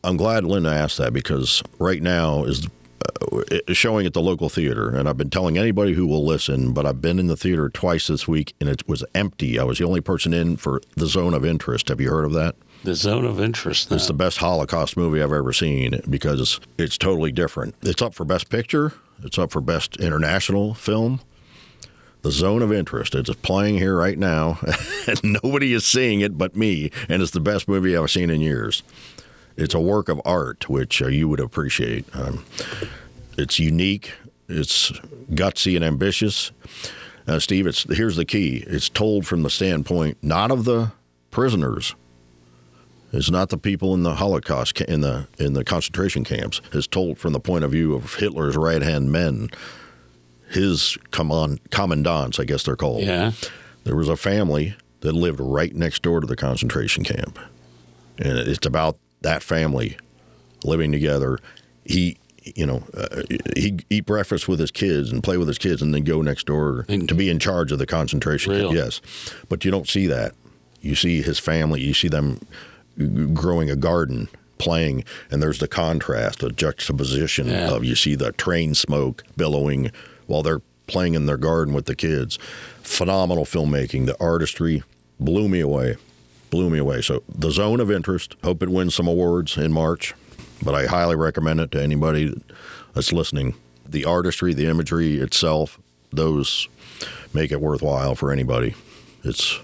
[0.04, 2.68] I'm glad Linda asked that because right now is
[3.04, 6.74] Uh, showing at the local theater, and I've been telling anybody who will listen.
[6.74, 9.60] But I've been in the theater twice this week, and it was empty.
[9.60, 11.90] I was the only person in for the Zone of Interest.
[11.90, 12.56] Have you heard of that?
[12.84, 13.90] The zone of interest.
[13.94, 17.76] It's the best Holocaust movie I've ever seen because it's totally different.
[17.82, 18.92] It's up for Best Picture.
[19.24, 21.22] It's up for Best International Film.
[22.24, 23.16] The Zone of Interest.
[23.16, 24.60] It's playing here right now,
[25.08, 26.92] and nobody is seeing it but me.
[27.08, 28.84] And it's the best movie I've seen in years.
[29.56, 32.06] It's a work of art, which uh, you would appreciate.
[32.14, 32.46] Um,
[33.38, 34.14] it's unique.
[34.48, 34.92] It's
[35.32, 36.52] gutsy and ambitious.
[37.28, 38.64] Uh, Steve, it's here's the key.
[38.68, 40.92] It's told from the standpoint not of the
[41.32, 41.96] prisoners,
[43.14, 46.62] it's not the people in the Holocaust in the in the concentration camps.
[46.74, 49.50] It's told from the point of view of Hitler's right hand men,
[50.50, 53.04] his command, commandants, I guess they're called.
[53.04, 53.32] Yeah.
[53.84, 57.38] There was a family that lived right next door to the concentration camp,
[58.18, 59.98] and it's about that family
[60.64, 61.40] living together.
[61.84, 63.24] He, you know, uh,
[63.58, 66.46] he eat breakfast with his kids and play with his kids, and then go next
[66.46, 68.74] door And- to be in charge of the concentration camp.
[68.74, 69.02] Yes,
[69.50, 70.34] but you don't see that.
[70.82, 71.82] You see his family.
[71.82, 72.46] You see them
[73.34, 77.72] growing a garden, playing, and there's the contrast, the juxtaposition Yeah.
[77.72, 79.92] of you see the train smoke billowing
[80.28, 82.38] while they're playing in their garden with the kids.
[82.82, 84.06] Phenomenal filmmaking.
[84.06, 84.84] The artistry
[85.20, 85.96] blew me away.
[86.54, 87.02] Blew me away.
[87.02, 88.36] So the zone of interest.
[88.44, 90.14] Hope it wins some awards in March,
[90.64, 92.40] but I highly recommend it to anybody
[92.94, 93.56] that's listening.
[93.90, 95.80] The artistry, the imagery itself,
[96.12, 96.68] those
[97.34, 98.76] make it worthwhile for anybody.
[99.24, 99.60] It's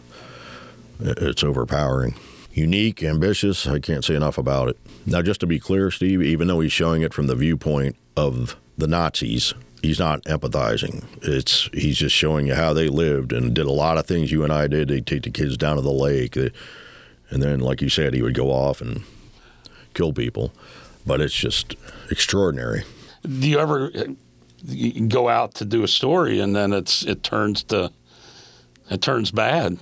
[0.99, 2.15] it's overpowering.
[2.53, 4.77] Unique, ambitious, I can't say enough about it.
[5.05, 8.55] Now, just to be clear, Steve, even though he's showing it from the viewpoint of
[8.79, 11.03] the Nazis, he's not empathizing.
[11.21, 14.43] It's he's just showing you how they lived and did a lot of things you
[14.43, 14.87] and I did.
[14.87, 16.51] They'd take the kids down to the lake, and
[17.43, 19.03] then, like you said, he would go off and
[19.93, 20.51] kill people.
[21.05, 21.75] But it's just
[22.11, 22.83] extraordinary.
[23.23, 24.03] Do you ever uh,
[25.07, 27.91] go out to do a story and then it's it turns to
[28.89, 29.77] it turns bad?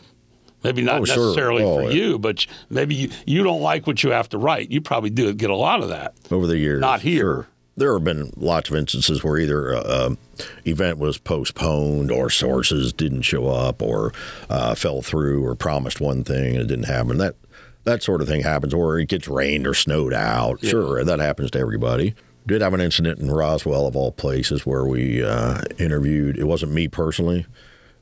[0.64, 1.26] Maybe not Oh, sure.
[1.28, 1.90] necessarily Oh, for yeah.
[1.92, 4.72] you, but maybe you, you don't like what you have to write.
[4.72, 6.16] You probably do get a lot of that.
[6.32, 6.82] over the years.
[6.82, 7.22] Not here.
[7.22, 7.48] Sure.
[7.78, 10.18] There have been lots of instances where either a, a
[10.66, 14.14] event was postponed, or sources didn't show up, or
[14.50, 17.18] uh, fell through, or promised one thing and it didn't happen.
[17.20, 17.36] That
[17.84, 20.60] that sort of thing happens, or it gets rained or snowed out.
[20.66, 22.16] Sure, that happens to everybody.
[22.46, 26.38] Did have an incident in Roswell, of all places, where we uh, interviewed.
[26.38, 27.46] It wasn't me personally,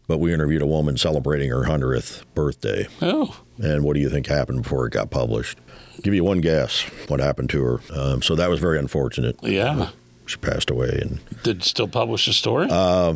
[0.07, 2.87] but we interviewed a woman celebrating her hundredth birthday.
[3.01, 5.57] Oh, And what do you think happened before it got published?
[6.03, 7.79] Give you one guess what happened to her.
[7.93, 9.37] Um, so that was very unfortunate.
[9.43, 9.89] yeah.
[10.27, 12.67] She passed away, and Did still publish the story?
[12.69, 13.13] Uh,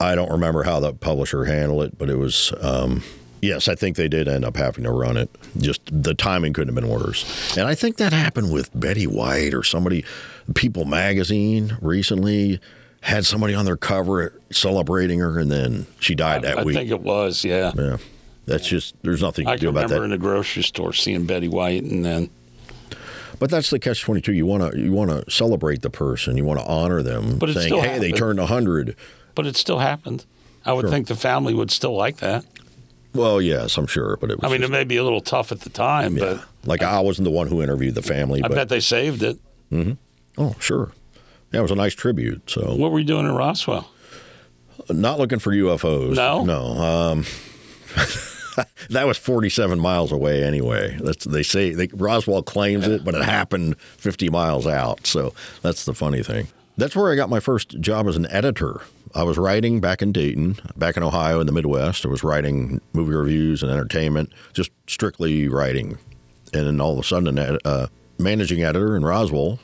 [0.00, 2.52] I don't remember how the publisher handled it, but it was.
[2.60, 3.02] Um,
[3.42, 5.28] yes, I think they did end up having to run it.
[5.58, 7.56] Just the timing couldn't have been worse.
[7.58, 10.04] And I think that happened with Betty White or somebody.
[10.54, 12.60] People magazine recently
[13.06, 16.76] had somebody on their cover celebrating her, and then she died that I week.
[16.76, 17.44] I think it was.
[17.44, 17.70] Yeah.
[17.76, 17.98] yeah,
[18.46, 20.04] that's just there's nothing you I can do about remember that.
[20.06, 22.30] in the grocery store seeing Betty White, and then
[23.38, 24.32] But that's the catch twenty two.
[24.32, 26.36] You want to you want to celebrate the person.
[26.36, 28.16] You want to honor them, But saying, "Hey, they happened.
[28.16, 28.96] turned hundred.
[29.36, 30.24] but it still happened.
[30.64, 30.90] I would Sure.
[30.90, 32.44] think the family would still like that.
[33.14, 34.50] Well, yes, I'm sure, but it was.
[34.50, 36.40] I mean, it may be a little tough at the time, yeah.
[36.64, 39.22] like I wasn't the one who interviewed the family, but I but bet they saved
[39.22, 39.38] it.
[39.72, 39.92] Mm-hmm.
[40.38, 40.90] oh, sure,
[41.52, 42.50] yeah, it was a nice tribute.
[42.50, 43.90] So, What were you doing in Roswell?
[44.90, 46.14] not looking for UFOs.
[46.14, 46.44] No?
[46.44, 46.62] no.
[46.82, 47.24] Um,
[48.90, 50.96] that was 47 miles away anyway.
[51.00, 51.72] That's they say.
[51.72, 55.06] They, Roswell claims it, but it happened 50 miles out.
[55.06, 56.48] So that's the funny thing.
[56.76, 58.82] That's where I got my first job as an editor.
[59.14, 62.04] I was writing back in Dayton, back in Ohio in the Midwest.
[62.04, 65.98] I was writing movie reviews and entertainment, just strictly writing.
[66.52, 67.86] And then all of a sudden, ed- uh,
[68.18, 69.58] managing editor in Roswell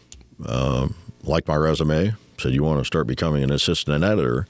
[0.46, 4.46] um, liked my resume, said, You want to start becoming an assistant editor?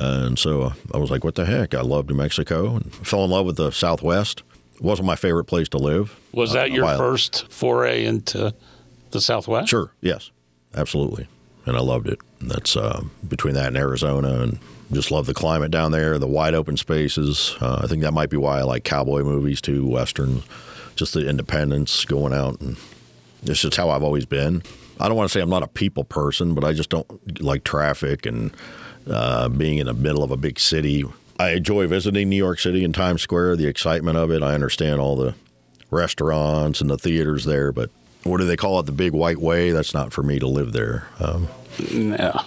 [0.00, 1.74] And so uh, I was like, what the heck?
[1.74, 4.42] I loved New Mexico and fell in love with the Southwest.
[4.74, 6.18] It wasn't my favorite place to live.
[6.32, 8.54] Was that your first foray into
[9.10, 9.68] the Southwest?
[9.68, 10.30] Sure, yes,
[10.74, 11.28] absolutely.
[11.66, 12.18] And I loved it.
[12.40, 14.58] And that's uh, between that and Arizona and
[14.90, 17.54] just love the climate down there, the wide open spaces.
[17.60, 20.42] Uh, I think that might be why I like cowboy movies too, Western,
[20.96, 22.58] just the independence, going out.
[22.62, 22.78] And
[23.42, 24.62] it's just how I've always been.
[25.00, 27.64] I don't want to say I'm not a people person, but I just don't like
[27.64, 28.52] traffic and
[29.08, 31.04] uh, being in the middle of a big city.
[31.38, 34.42] I enjoy visiting New York City and Times Square, the excitement of it.
[34.42, 35.34] I understand all the
[35.90, 37.90] restaurants and the theaters there, but
[38.24, 38.86] what do they call it?
[38.86, 39.70] The big white way?
[39.70, 41.08] That's not for me to live there.
[41.18, 41.48] Um,
[41.92, 42.42] No.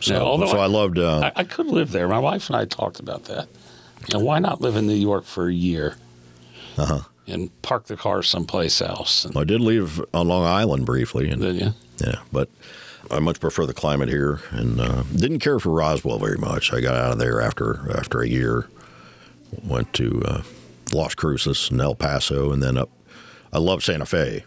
[0.00, 0.98] so, Yeah, although so I, I- loved.
[0.98, 2.06] Uh, I, I could live there.
[2.08, 3.48] My wife and I talked about that.
[4.14, 5.96] And why not live in New York for a year
[6.76, 7.00] Uh-huh.
[7.32, 9.26] And park the car someplace else?
[9.34, 11.70] I did live on Long Island briefly, and then, yeah.
[11.98, 12.48] yeah, but
[13.10, 16.72] I much prefer the climate here, and uh, didn't care for Roswell very much.
[16.72, 18.68] I got out of there after after a year.
[19.64, 20.42] Went to uh,
[20.92, 22.90] Las Cruces and El Paso, and then up.
[23.52, 24.44] I love Santa Fe.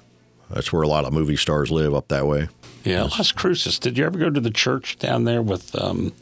[0.49, 2.47] That's where a lot of movie stars live up that way.
[2.83, 3.79] Yeah, Las Cruces.
[3.79, 6.13] Did you ever go to the church down there with um,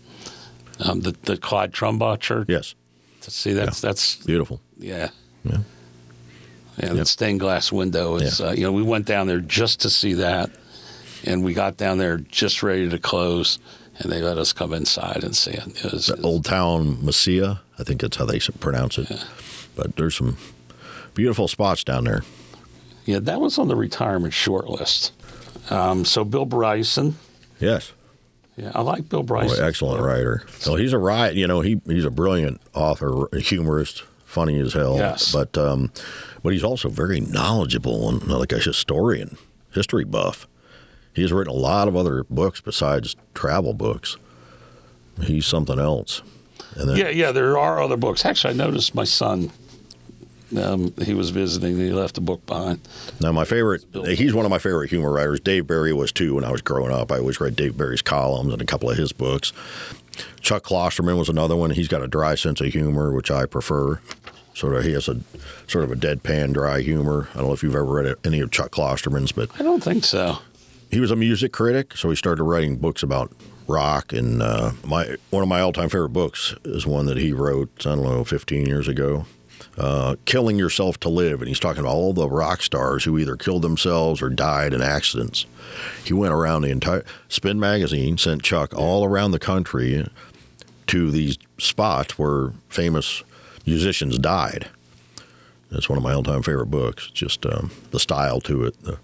[0.79, 2.47] um, the the Clyde Tombaugh Church?
[2.49, 2.73] Yes,
[3.21, 4.61] To see that's that's beautiful.
[4.77, 5.09] yeah.
[5.43, 5.57] Yeah.
[6.81, 8.39] Yeah, the stained glass window is.
[8.39, 8.47] Yeah.
[8.47, 10.49] Uh, you know, we went down there just to see that,
[11.23, 13.59] and we got down there just ready to close,
[13.99, 15.85] and they let us come inside and see it.
[15.85, 19.09] It was, The Old Town Mesilla, I think that's how they pronounce it.
[19.11, 19.23] Yeah.
[19.75, 20.37] But there's some
[21.13, 22.23] beautiful spots down there.
[23.05, 25.11] yeah, that was on the retirement short list.
[25.69, 27.15] Um, so Bill Bryson,
[27.59, 27.93] Yes.
[28.57, 29.47] yeah, I like Bill Bryson.
[29.49, 29.67] Boy, Bryson.
[29.67, 30.43] excellent writer.
[30.59, 31.35] So he's a riot.
[31.35, 34.97] You know, he he's a brilliant author, humorist, funny as hell.
[34.97, 35.31] Yes.
[35.31, 35.91] But um,
[36.43, 39.37] but he's also very knowledgeable and like a historian,
[39.71, 40.47] history buff.
[41.13, 44.17] He's written a lot of other books besides travel books.
[45.21, 46.21] He's something else.
[46.75, 48.25] And then, Yeah, yeah, there are other books.
[48.25, 49.51] Actually, I noticed my son.
[50.57, 51.73] Um, he was visiting.
[51.73, 52.79] and He left a book behind.
[53.19, 55.39] Now, my favorite, he's one of my favorite humor writers.
[55.39, 57.11] Dave Barry was too when I was growing up.
[57.11, 59.53] I always read Dave Barry's columns and a couple of his books.
[60.41, 61.71] Chuck Klosterman was another one.
[61.71, 63.99] He's got a dry sense of humor, which I prefer.
[64.53, 65.19] Sort of, he has a
[65.67, 67.27] sort of a deadpan, dry humor.
[67.33, 70.05] I don't know if you've ever read any of Chuck Klosterman's, but I don't think
[70.05, 70.37] so.
[70.91, 73.31] he was a music critic, so he started writing books about
[73.67, 74.13] rock.
[74.13, 77.69] And uh, my one of my all-time favorite books is one that he wrote.
[77.85, 79.25] I don't know, 15 years ago.
[79.75, 83.35] Uh, killing yourself to live, and he's talking about all the rock stars who either
[83.35, 85.47] killed themselves or died in accidents.
[86.03, 90.07] He went around the entire Spin magazine sent Chuck all around the country
[90.87, 93.23] to these spots where famous
[93.65, 94.67] musicians died.
[95.71, 97.09] It's one of my all-time favorite books.
[97.11, 98.79] Just um, the style to it.
[98.83, 98.99] The,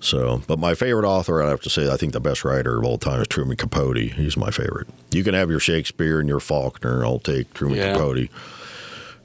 [0.00, 2.84] so, but my favorite author, I have to say, I think the best writer of
[2.84, 3.96] all time is Truman Capote.
[3.98, 4.88] He's my favorite.
[5.10, 7.04] You can have your Shakespeare and your Faulkner.
[7.04, 7.92] I'll take Truman Yeah.
[7.94, 8.28] Capote,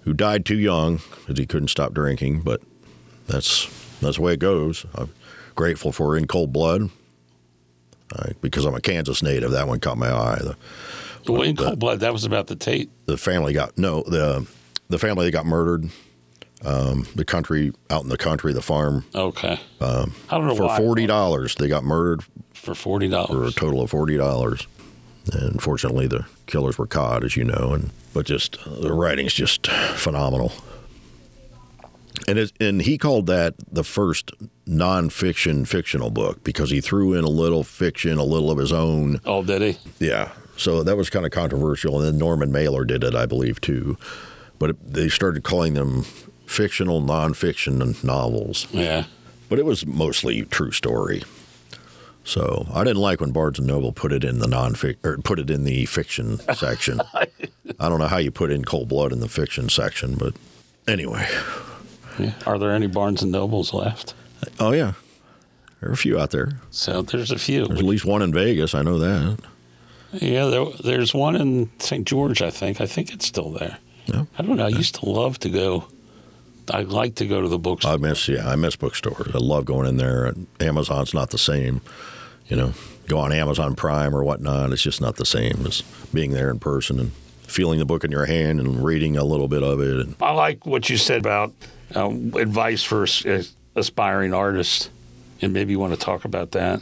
[0.01, 2.41] who died too young because he couldn't stop drinking.
[2.41, 2.61] But
[3.27, 3.67] that's
[4.01, 4.85] that's the way it goes.
[4.95, 5.13] I'm
[5.55, 6.89] grateful for In Cold Blood
[8.13, 9.51] I, because I'm a Kansas native.
[9.51, 10.39] That one caught my eye.
[10.41, 10.57] The,
[11.25, 11.99] The in Cold Blood.
[12.01, 12.89] That was about the Tate.
[13.05, 14.45] the family got no the
[14.93, 15.89] the family that got murdered.
[16.63, 19.59] Um, the country out in the country, the farm Okay.
[19.81, 20.77] I don't know Um, for why.
[20.77, 21.55] forty dollars.
[21.55, 22.21] They got murdered
[22.53, 24.65] For forty dollars for a total of forty dollars.
[25.33, 27.73] And fortunately, the killers were caught, as you know.
[27.73, 30.53] And but just the writing's just phenomenal.
[32.29, 34.31] And it, and he called that the first
[34.65, 39.19] nonfiction fictional book because he threw in a little fiction, a little of his own.
[39.25, 39.77] Oh, did he?
[39.99, 40.31] Yeah.
[40.55, 41.97] So that was kind of controversial.
[41.99, 43.97] And then Norman Mailer did it, I believe, too.
[44.59, 46.03] But it, they started calling them
[46.45, 49.05] fictional nonfiction novels Yeah.
[49.49, 51.23] but it was mostly true story.
[52.25, 55.39] So I didn't like when Barnes and Noble put it in the non or put
[55.39, 57.01] it in the fiction section.
[57.13, 60.33] I don't know how you put in Cold Blood in the fiction section, but
[60.87, 61.27] anyway.
[62.17, 62.33] yeah.
[62.45, 64.13] Are there any Barnes and Nobles left?
[64.59, 64.93] Oh yeah,
[65.81, 66.59] there are a few out there.
[66.71, 67.65] So there's a few.
[67.67, 68.73] There's at least one in Vegas.
[68.73, 69.39] I know that.
[70.13, 72.05] Yeah, there, there's one in St.
[72.07, 72.41] George.
[72.41, 72.79] I think.
[72.79, 73.79] I think it's still there.
[74.05, 74.25] Yeah.
[74.37, 74.65] I don't know.
[74.65, 75.85] I used to love to go.
[76.71, 77.93] I like to go to the bookstore.
[77.93, 79.33] I miss yeah, I miss bookstores.
[79.35, 80.33] I love going in there.
[80.59, 81.81] Amazon's not the same.
[82.47, 82.73] You know,
[83.07, 84.71] go on Amazon Prime or whatnot.
[84.71, 85.81] It's just not the same as
[86.13, 87.11] being there in person and
[87.47, 89.99] feeling the book in your hand and reading a little bit of it.
[90.05, 91.51] And I like what you said about
[91.95, 94.89] um, advice for as- as aspiring artists,
[95.41, 96.79] and maybe you want to talk about that.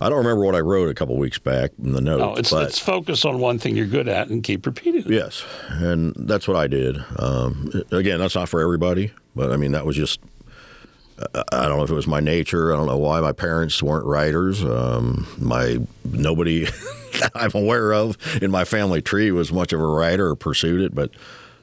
[0.00, 2.50] I don't remember what I wrote a couple weeks back in the notes, No, it's
[2.50, 5.10] but let's focus on one thing you're good at and keep repeating it.
[5.10, 6.98] yes, and that's what I did.
[7.18, 10.20] Um, again, that's not for everybody, but I mean that was just.
[11.34, 12.74] I- I don't know if it was my nature.
[12.74, 14.62] I don't know why my parents weren't writers.
[14.62, 16.66] Um, my nobody
[17.34, 20.94] I'm aware of in my family tree was much of a writer or pursued it.
[20.94, 21.12] But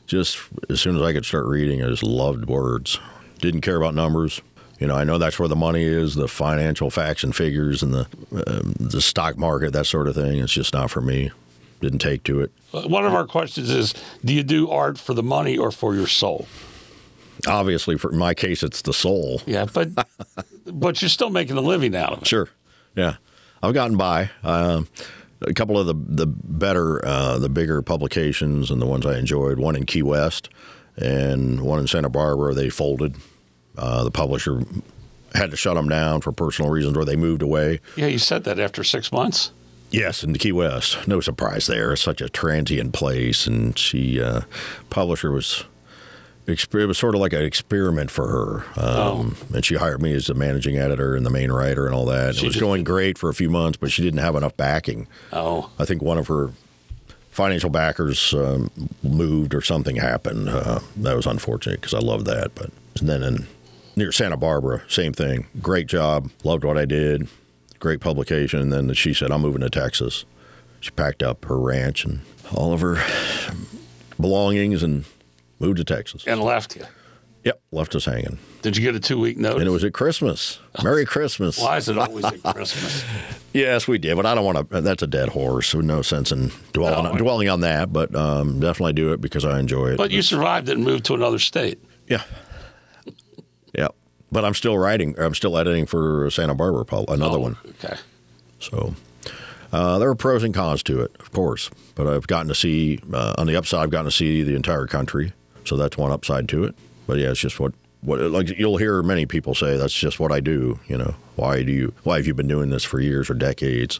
[0.08, 0.40] just
[0.72, 3.00] as soon as I could start reading, I just loved words.
[3.42, 4.42] Didn't care about numbers.
[4.84, 7.94] You know, I know that's where the money is, the financial facts and figures, and
[7.94, 8.06] the
[8.46, 10.40] um, the stock market, that sort of thing.
[10.40, 11.32] It's just not for me.
[11.80, 12.52] Didn't take to it.
[12.74, 13.94] One of our questions is:
[14.26, 16.50] Do you do art for the money or for your soul?
[17.48, 19.42] Obviously, for my case, it's the soul.
[19.46, 19.88] Yeah, but
[20.66, 22.28] but you're still making a living out of it.
[22.28, 22.50] Sure.
[22.94, 23.16] Yeah.
[23.62, 24.32] I've gotten by.
[24.44, 24.90] Um,
[25.40, 29.60] a couple of the the better, uh, the bigger publications and the ones I enjoyed.
[29.60, 30.50] One in Key West,
[30.98, 32.54] and one in Santa Barbara.
[32.54, 33.16] They folded.
[33.78, 34.64] Uh, the publisher
[35.34, 37.80] had to shut them down for personal reasons, or they moved away.
[37.96, 39.52] Yeah, you said that after six months.
[39.92, 41.08] Yes, in the Key West.
[41.08, 41.94] No surprise there.
[41.94, 44.42] It's such a transient place, and she uh,
[44.90, 45.66] publisher was.
[46.46, 50.28] It was sort of like an experiment for her, um, and she hired me as
[50.28, 52.36] the managing editor and the main writer and all that.
[52.36, 55.08] She it was going great for a few months, but she didn't have enough backing.
[55.32, 56.52] Oh, I think one of her
[57.32, 58.70] financial backers um,
[59.04, 60.50] moved or something happened.
[60.50, 62.54] Uh, that was unfortunate because I loved that.
[62.56, 62.72] But
[63.02, 63.48] then in
[63.96, 65.48] near Santa Barbara, same thing.
[65.62, 66.30] Great job.
[66.44, 67.28] Loved what I did.
[67.80, 68.60] Great publication.
[68.60, 70.26] And then she said, "I'm moving to Texas."
[70.80, 72.22] She packed up her ranch and
[72.54, 72.98] all of her
[74.20, 75.06] belongings and
[75.60, 76.26] moved to Texas.
[76.28, 76.84] and left you.
[77.46, 78.38] Yep, left us hanging.
[78.62, 79.60] Did you get a two week notice?
[79.60, 80.60] And it was at Christmas.
[80.82, 81.60] Merry Christmas.
[81.60, 83.04] Why is it always at Christmas?
[83.54, 84.82] Yes, we did, but I don't want to.
[84.82, 85.68] That's a dead horse.
[85.68, 87.94] So no sense in dwelling, No, I- dwelling on that.
[87.94, 89.98] But um, definitely do it because I enjoy it.
[89.98, 91.78] But you survived it and moved to another state.
[92.08, 92.24] yeah,
[93.74, 93.88] yeah.
[94.32, 95.16] But I'm still writing.
[95.20, 97.58] I'm still editing for Santa Barbara, another Oh, one.
[97.84, 97.96] Okay.
[98.60, 98.96] So
[99.72, 101.70] uh, there are pros and cons to it, of course.
[101.96, 103.82] But I've gotten to see uh, on the upside.
[103.82, 105.34] I've gotten to see the entire country,
[105.66, 106.76] so that's one upside to it.
[107.06, 109.78] But yeah, it's just what what like you'll hear many people say.
[109.78, 110.80] That's just what I do.
[110.88, 111.94] You know, why do you?
[112.04, 114.00] Why have you been doing this for years or decades?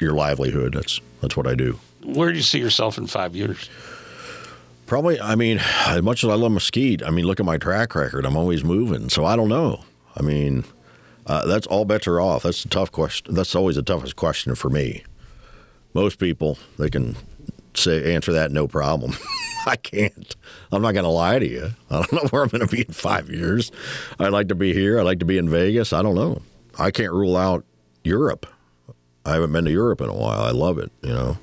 [0.00, 0.72] Your livelihood.
[0.74, 1.78] That's that's what I do.
[2.02, 3.68] Where do you see yourself in five years?
[4.86, 7.94] Probably, I mean, as much as I love Mesquite, I mean, look at my track
[7.94, 8.24] record.
[8.24, 9.84] I'm always moving, so I don't know.
[10.16, 10.64] I mean,
[11.26, 12.44] uh, that's all bets are off.
[12.44, 13.34] That's the tough question.
[13.34, 15.04] That's always the toughest question for me.
[15.92, 17.16] Most people they can
[17.74, 19.14] say answer that no problem.
[19.66, 20.36] I can't.
[20.70, 21.70] I'm not going to lie to you.
[21.90, 23.72] I don't know where I'm going to be in five years.
[24.20, 25.00] I'd like to be here.
[25.00, 25.92] I'd like to be in Vegas.
[25.92, 26.42] I don't know.
[26.78, 27.64] I can't rule out
[28.04, 28.46] Europe.
[29.24, 30.42] I haven't been to Europe in a while.
[30.42, 30.92] I love it.
[31.02, 31.38] You know.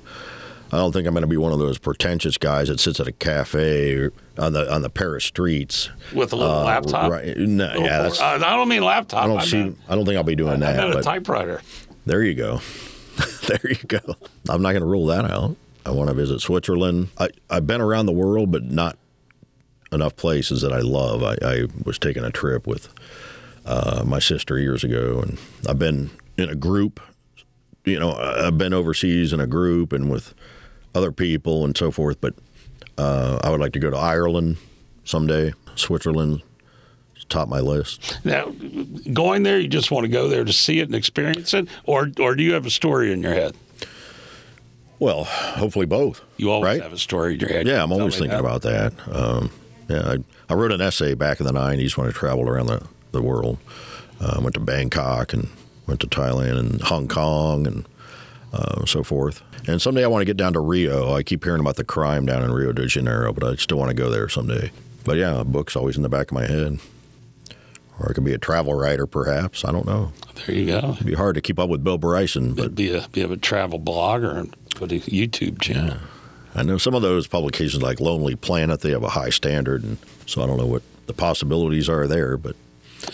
[0.74, 3.06] I don't think I'm going to be one of those pretentious guys that sits at
[3.06, 4.08] a cafe
[4.38, 5.88] on the on the Paris streets.
[6.12, 7.12] With a little laptop?
[7.12, 7.36] Right?
[7.36, 8.20] No, Little yeah, that's.
[8.20, 9.22] Uh, I don't mean laptop.
[9.22, 9.72] I don't I see.
[9.88, 10.88] I don't think I'll be doing I that.
[10.88, 11.62] meant a typewriter.
[12.06, 12.60] there you go.
[13.46, 14.00] there you go.
[14.48, 15.56] I'm not going to rule that out.
[15.86, 17.08] I want to visit Switzerland.
[17.18, 18.98] I, I've been around the world, but not
[19.92, 21.22] enough places that I love.
[21.22, 22.92] I, I was taking a trip with
[23.64, 27.00] uh, my sister years ago, and I've been in a group.
[27.84, 30.34] You know, I've been overseas in a group and with
[30.94, 32.20] other people and so forth.
[32.20, 32.34] But
[32.98, 34.56] uh, I would like to go to Ireland
[35.04, 35.52] someday.
[35.76, 36.42] Switzerland,
[37.28, 38.18] top my list.
[38.24, 38.52] Now,
[39.12, 42.10] going there, you just want to go there to see it and experience it, or
[42.20, 43.56] or do you have a story in your head?
[44.98, 46.22] Well, hopefully both.
[46.36, 46.82] You always right?
[46.82, 47.66] have a story in your head.
[47.66, 48.40] Yeah, I'm always thinking that.
[48.40, 48.92] about that.
[49.08, 49.50] Um,
[49.88, 50.18] yeah, I,
[50.48, 53.58] I wrote an essay back in the '90s when I traveled around the the world.
[54.20, 55.48] Uh, went to Bangkok and
[55.86, 57.84] went to Thailand and Hong Kong and
[58.54, 59.42] uh, so forth.
[59.66, 61.14] And someday I want to get down to Rio.
[61.14, 63.88] I keep hearing about the crime down in Rio de Janeiro, but I still want
[63.90, 64.70] to go there someday.
[65.04, 66.78] But yeah, a book's always in the back of my head.
[67.98, 69.64] Or I could be a travel writer, perhaps.
[69.64, 70.12] I don't know.
[70.46, 70.90] There you go.
[70.94, 73.78] It'd be hard to keep up with Bill Bryson, but Be a be a travel
[73.78, 75.98] blogger and put a YouTube channel.
[76.56, 79.98] I know some of those publications, like Lonely Planet, they have a high standard, and
[80.26, 82.56] so I don't know what the possibilities are there, but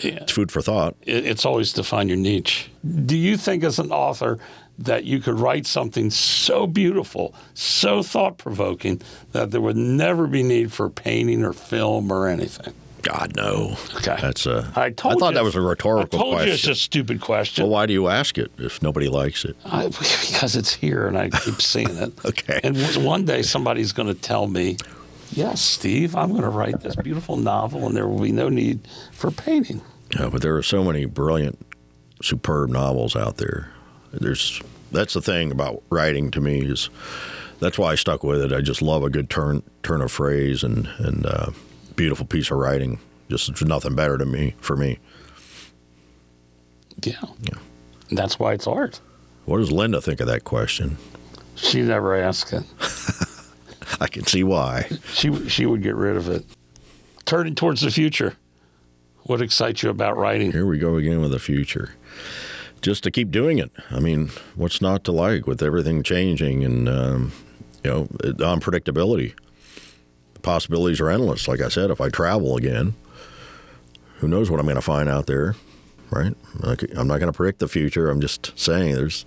[0.01, 0.19] Yeah.
[0.21, 0.95] it's food for thought.
[1.03, 2.69] It's always to find your niche.
[3.05, 4.39] Do you think, as an author,
[4.79, 9.01] that you could write something so beautiful, so thought provoking,
[9.31, 12.73] that there would never be need for painting or film or anything?
[13.03, 13.77] God, no.
[13.95, 14.17] Okay.
[14.21, 14.71] That's a.
[14.75, 16.47] I told I thought you- that was a rhetorical I told question.
[16.49, 17.63] you it's a stupid question.
[17.63, 19.55] well, why do you ask it if nobody likes it?
[19.65, 22.13] I, because it's here and I keep seeing it.
[22.25, 22.59] Okay.
[22.63, 24.77] And one day somebody's going to tell me
[25.33, 28.85] Yes, Steve, I'm going to write this beautiful novel, and there will be no need
[29.13, 29.81] for painting.
[30.19, 31.57] Yeah, but there are so many brilliant,
[32.21, 33.71] superb novels out there.
[34.11, 36.89] There's that's the thing about writing to me is
[37.59, 38.51] that's why I stuck with it.
[38.51, 41.51] I just love a good turn turn of phrase and and uh,
[41.95, 42.99] beautiful piece of writing.
[43.29, 44.99] Just nothing better to me for me.
[47.01, 47.21] Yeah.
[48.09, 48.99] And that's why it's art.
[49.45, 50.97] What does Linda think of that question?
[51.55, 52.63] She never asked it.
[54.01, 54.89] I can see why.
[55.13, 56.45] She she would get rid of it.
[57.25, 58.35] Turning towards the future.
[59.23, 60.51] What excites you about writing?
[60.51, 61.93] Here we go again with the future.
[62.81, 63.71] Just to keep doing it.
[63.91, 67.31] I mean, what's not to like with everything changing and um,
[67.83, 69.33] you know the unpredictability?
[70.33, 71.47] The possibilities are endless.
[71.47, 72.95] Like I said, if I travel again,
[74.17, 75.55] who knows what I'm going to find out there,
[76.09, 76.33] right?
[76.63, 78.09] I'm not going to predict the future.
[78.09, 79.25] I'm just saying there's.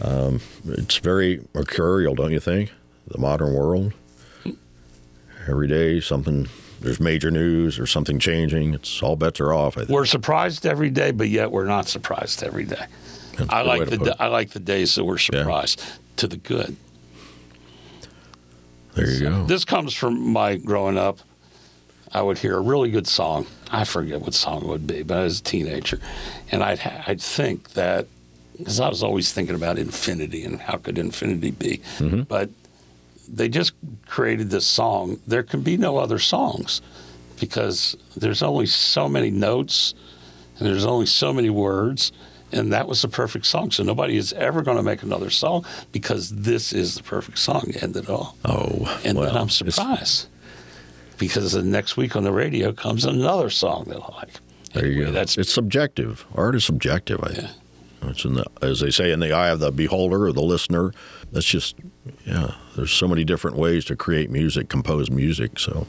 [0.00, 2.72] Um, it's very mercurial, don't you think?
[3.06, 3.92] The modern world.
[5.46, 6.48] Every day, something.
[6.82, 8.74] There's major news or something changing.
[8.74, 9.76] It's all bets are off.
[9.76, 9.90] I think.
[9.90, 12.84] We're surprised every day, but yet we're not surprised every day.
[13.38, 14.16] That's I like the.
[14.18, 15.82] I like the days that we're surprised
[16.16, 16.76] to the good.
[18.94, 19.44] There you go.
[19.46, 21.18] This comes from my growing up.
[22.14, 23.46] I would hear a really good song.
[23.70, 25.98] I forget what song it would be, but I was a teenager,
[26.50, 28.06] and I'd ha- I'd think that
[28.58, 32.22] because I was always thinking about infinity and how could infinity be, Mm-hmm.
[32.22, 32.50] but
[33.32, 33.72] they just
[34.06, 35.18] created this song.
[35.26, 36.82] There can be no other songs
[37.40, 39.94] because there's only so many notes
[40.58, 42.12] and there's only so many words.
[42.52, 43.70] And that was the perfect song.
[43.70, 47.72] So nobody is ever going to make another song because this is the perfect song.
[47.80, 48.36] End it all.
[48.44, 50.28] Oh, And well, then I'm surprised
[51.16, 54.34] because the next week on the radio comes another song that I like.
[54.74, 55.12] There you Anyway, go.
[55.12, 56.26] That's it's subjective.
[56.34, 57.24] Art is subjective.
[57.24, 57.48] I think.
[58.02, 60.92] It's in the, as they say, in the eye of the beholder or the listener.
[61.30, 61.76] That's just,
[62.24, 62.54] yeah.
[62.76, 65.58] There's so many different ways to create music, compose music.
[65.58, 65.86] So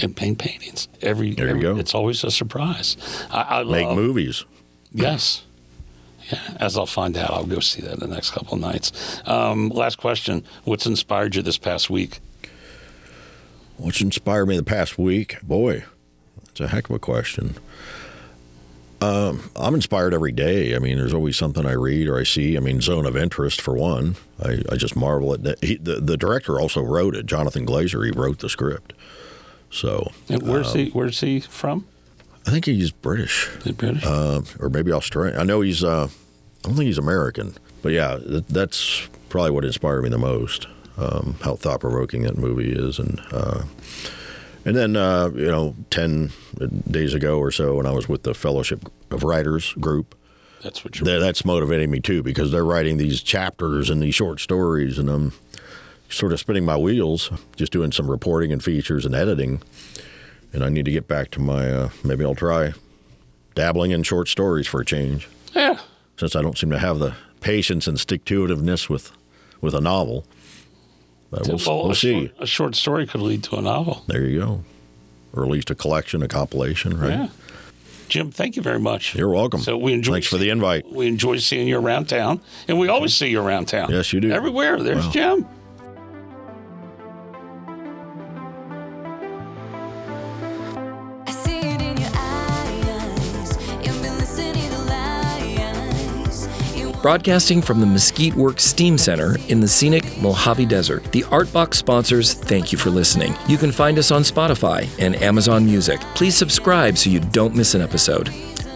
[0.00, 0.86] and paint paintings.
[1.02, 1.76] Every, There you every- go.
[1.76, 2.96] It's always a surprise.
[3.30, 4.44] I, I make love, movies.
[4.92, 5.42] Yes.
[6.30, 9.20] Yeah, as I'll find out, I'll go see that in the next couple of nights.
[9.26, 12.20] Um, last question: What's inspired you this past week?
[13.76, 15.40] What's inspired me the past week?
[15.42, 15.84] Boy,
[16.44, 17.56] that's a heck of a question.
[19.00, 20.74] Um, I'm inspired every day.
[20.74, 22.56] I mean, there's always something I read or I see.
[22.56, 24.16] I mean, Zone of Interest for one.
[24.42, 25.62] I, I just marvel at that.
[25.62, 27.26] He, the, the director also wrote it.
[27.26, 28.04] Jonathan Glazer.
[28.04, 28.92] He wrote the script.
[29.70, 30.90] So And where's Um, he?
[30.90, 31.86] Where's he from?
[32.46, 33.48] I think he's British.
[33.64, 34.04] Is British?
[34.04, 35.38] uh, or maybe Australian.
[35.38, 35.84] I know he's.
[35.84, 40.18] Uh, I don't think he's American, but yeah, th- that's probably what inspired me the
[40.18, 40.66] most.
[40.96, 43.62] Um, how thought provoking that movie is, and uh,
[44.68, 46.30] and then uh, you know, ten
[46.90, 50.14] days ago or so, when I was with the Fellowship of Writers group,
[50.62, 51.04] That's what you're.
[51.06, 55.08] that, that's motivating me too because they're writing these chapters and these short stories, and
[55.08, 55.32] I'm
[56.10, 59.62] sort of spinning my wheels, just doing some reporting and features and editing.
[60.52, 61.70] And I need to get back to my.
[61.70, 62.72] Uh, maybe I'll try
[63.54, 65.78] dabbling in short stories for a change, yeah.
[66.16, 69.12] since I don't seem to have the patience and stick to itiveness with
[69.60, 70.24] with a novel.
[71.30, 72.26] We'll, Well, we'll a see.
[72.28, 74.04] Short, a short story could lead to a novel.
[74.06, 74.64] There you go,
[75.32, 77.10] or at least a collection, a compilation, right?
[77.10, 77.28] Yeah.
[78.08, 79.14] Jim, thank you very much.
[79.14, 79.60] You're welcome.
[79.60, 80.12] So we enjoy.
[80.14, 80.90] Thanks for the invite.
[80.90, 83.90] We enjoy seeing you around town, and we always see you around town.
[83.90, 84.30] Yes, you do.
[84.32, 84.82] Everywhere.
[84.82, 85.12] There's Wow.
[85.12, 85.46] Jim.
[97.08, 102.34] Broadcasting from the Mesquite Works Steam Center in the scenic Mojave Desert, the Artbox sponsors
[102.34, 103.34] thank you for listening.
[103.48, 105.98] You can find us on Spotify and Amazon Music.
[106.14, 108.28] Please subscribe so you don't miss an episode.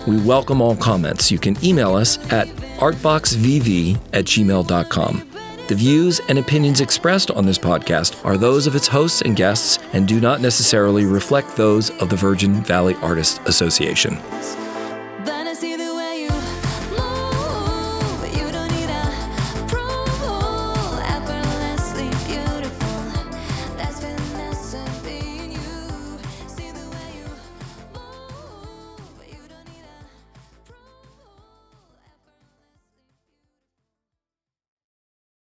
[0.09, 1.31] We welcome all comments.
[1.31, 5.31] You can email us at artboxvv at gmail.com.
[5.69, 9.79] The views and opinions expressed on this podcast are those of its hosts and guests
[9.93, 14.17] and do not necessarily reflect those of the Virgin Valley Artists Association.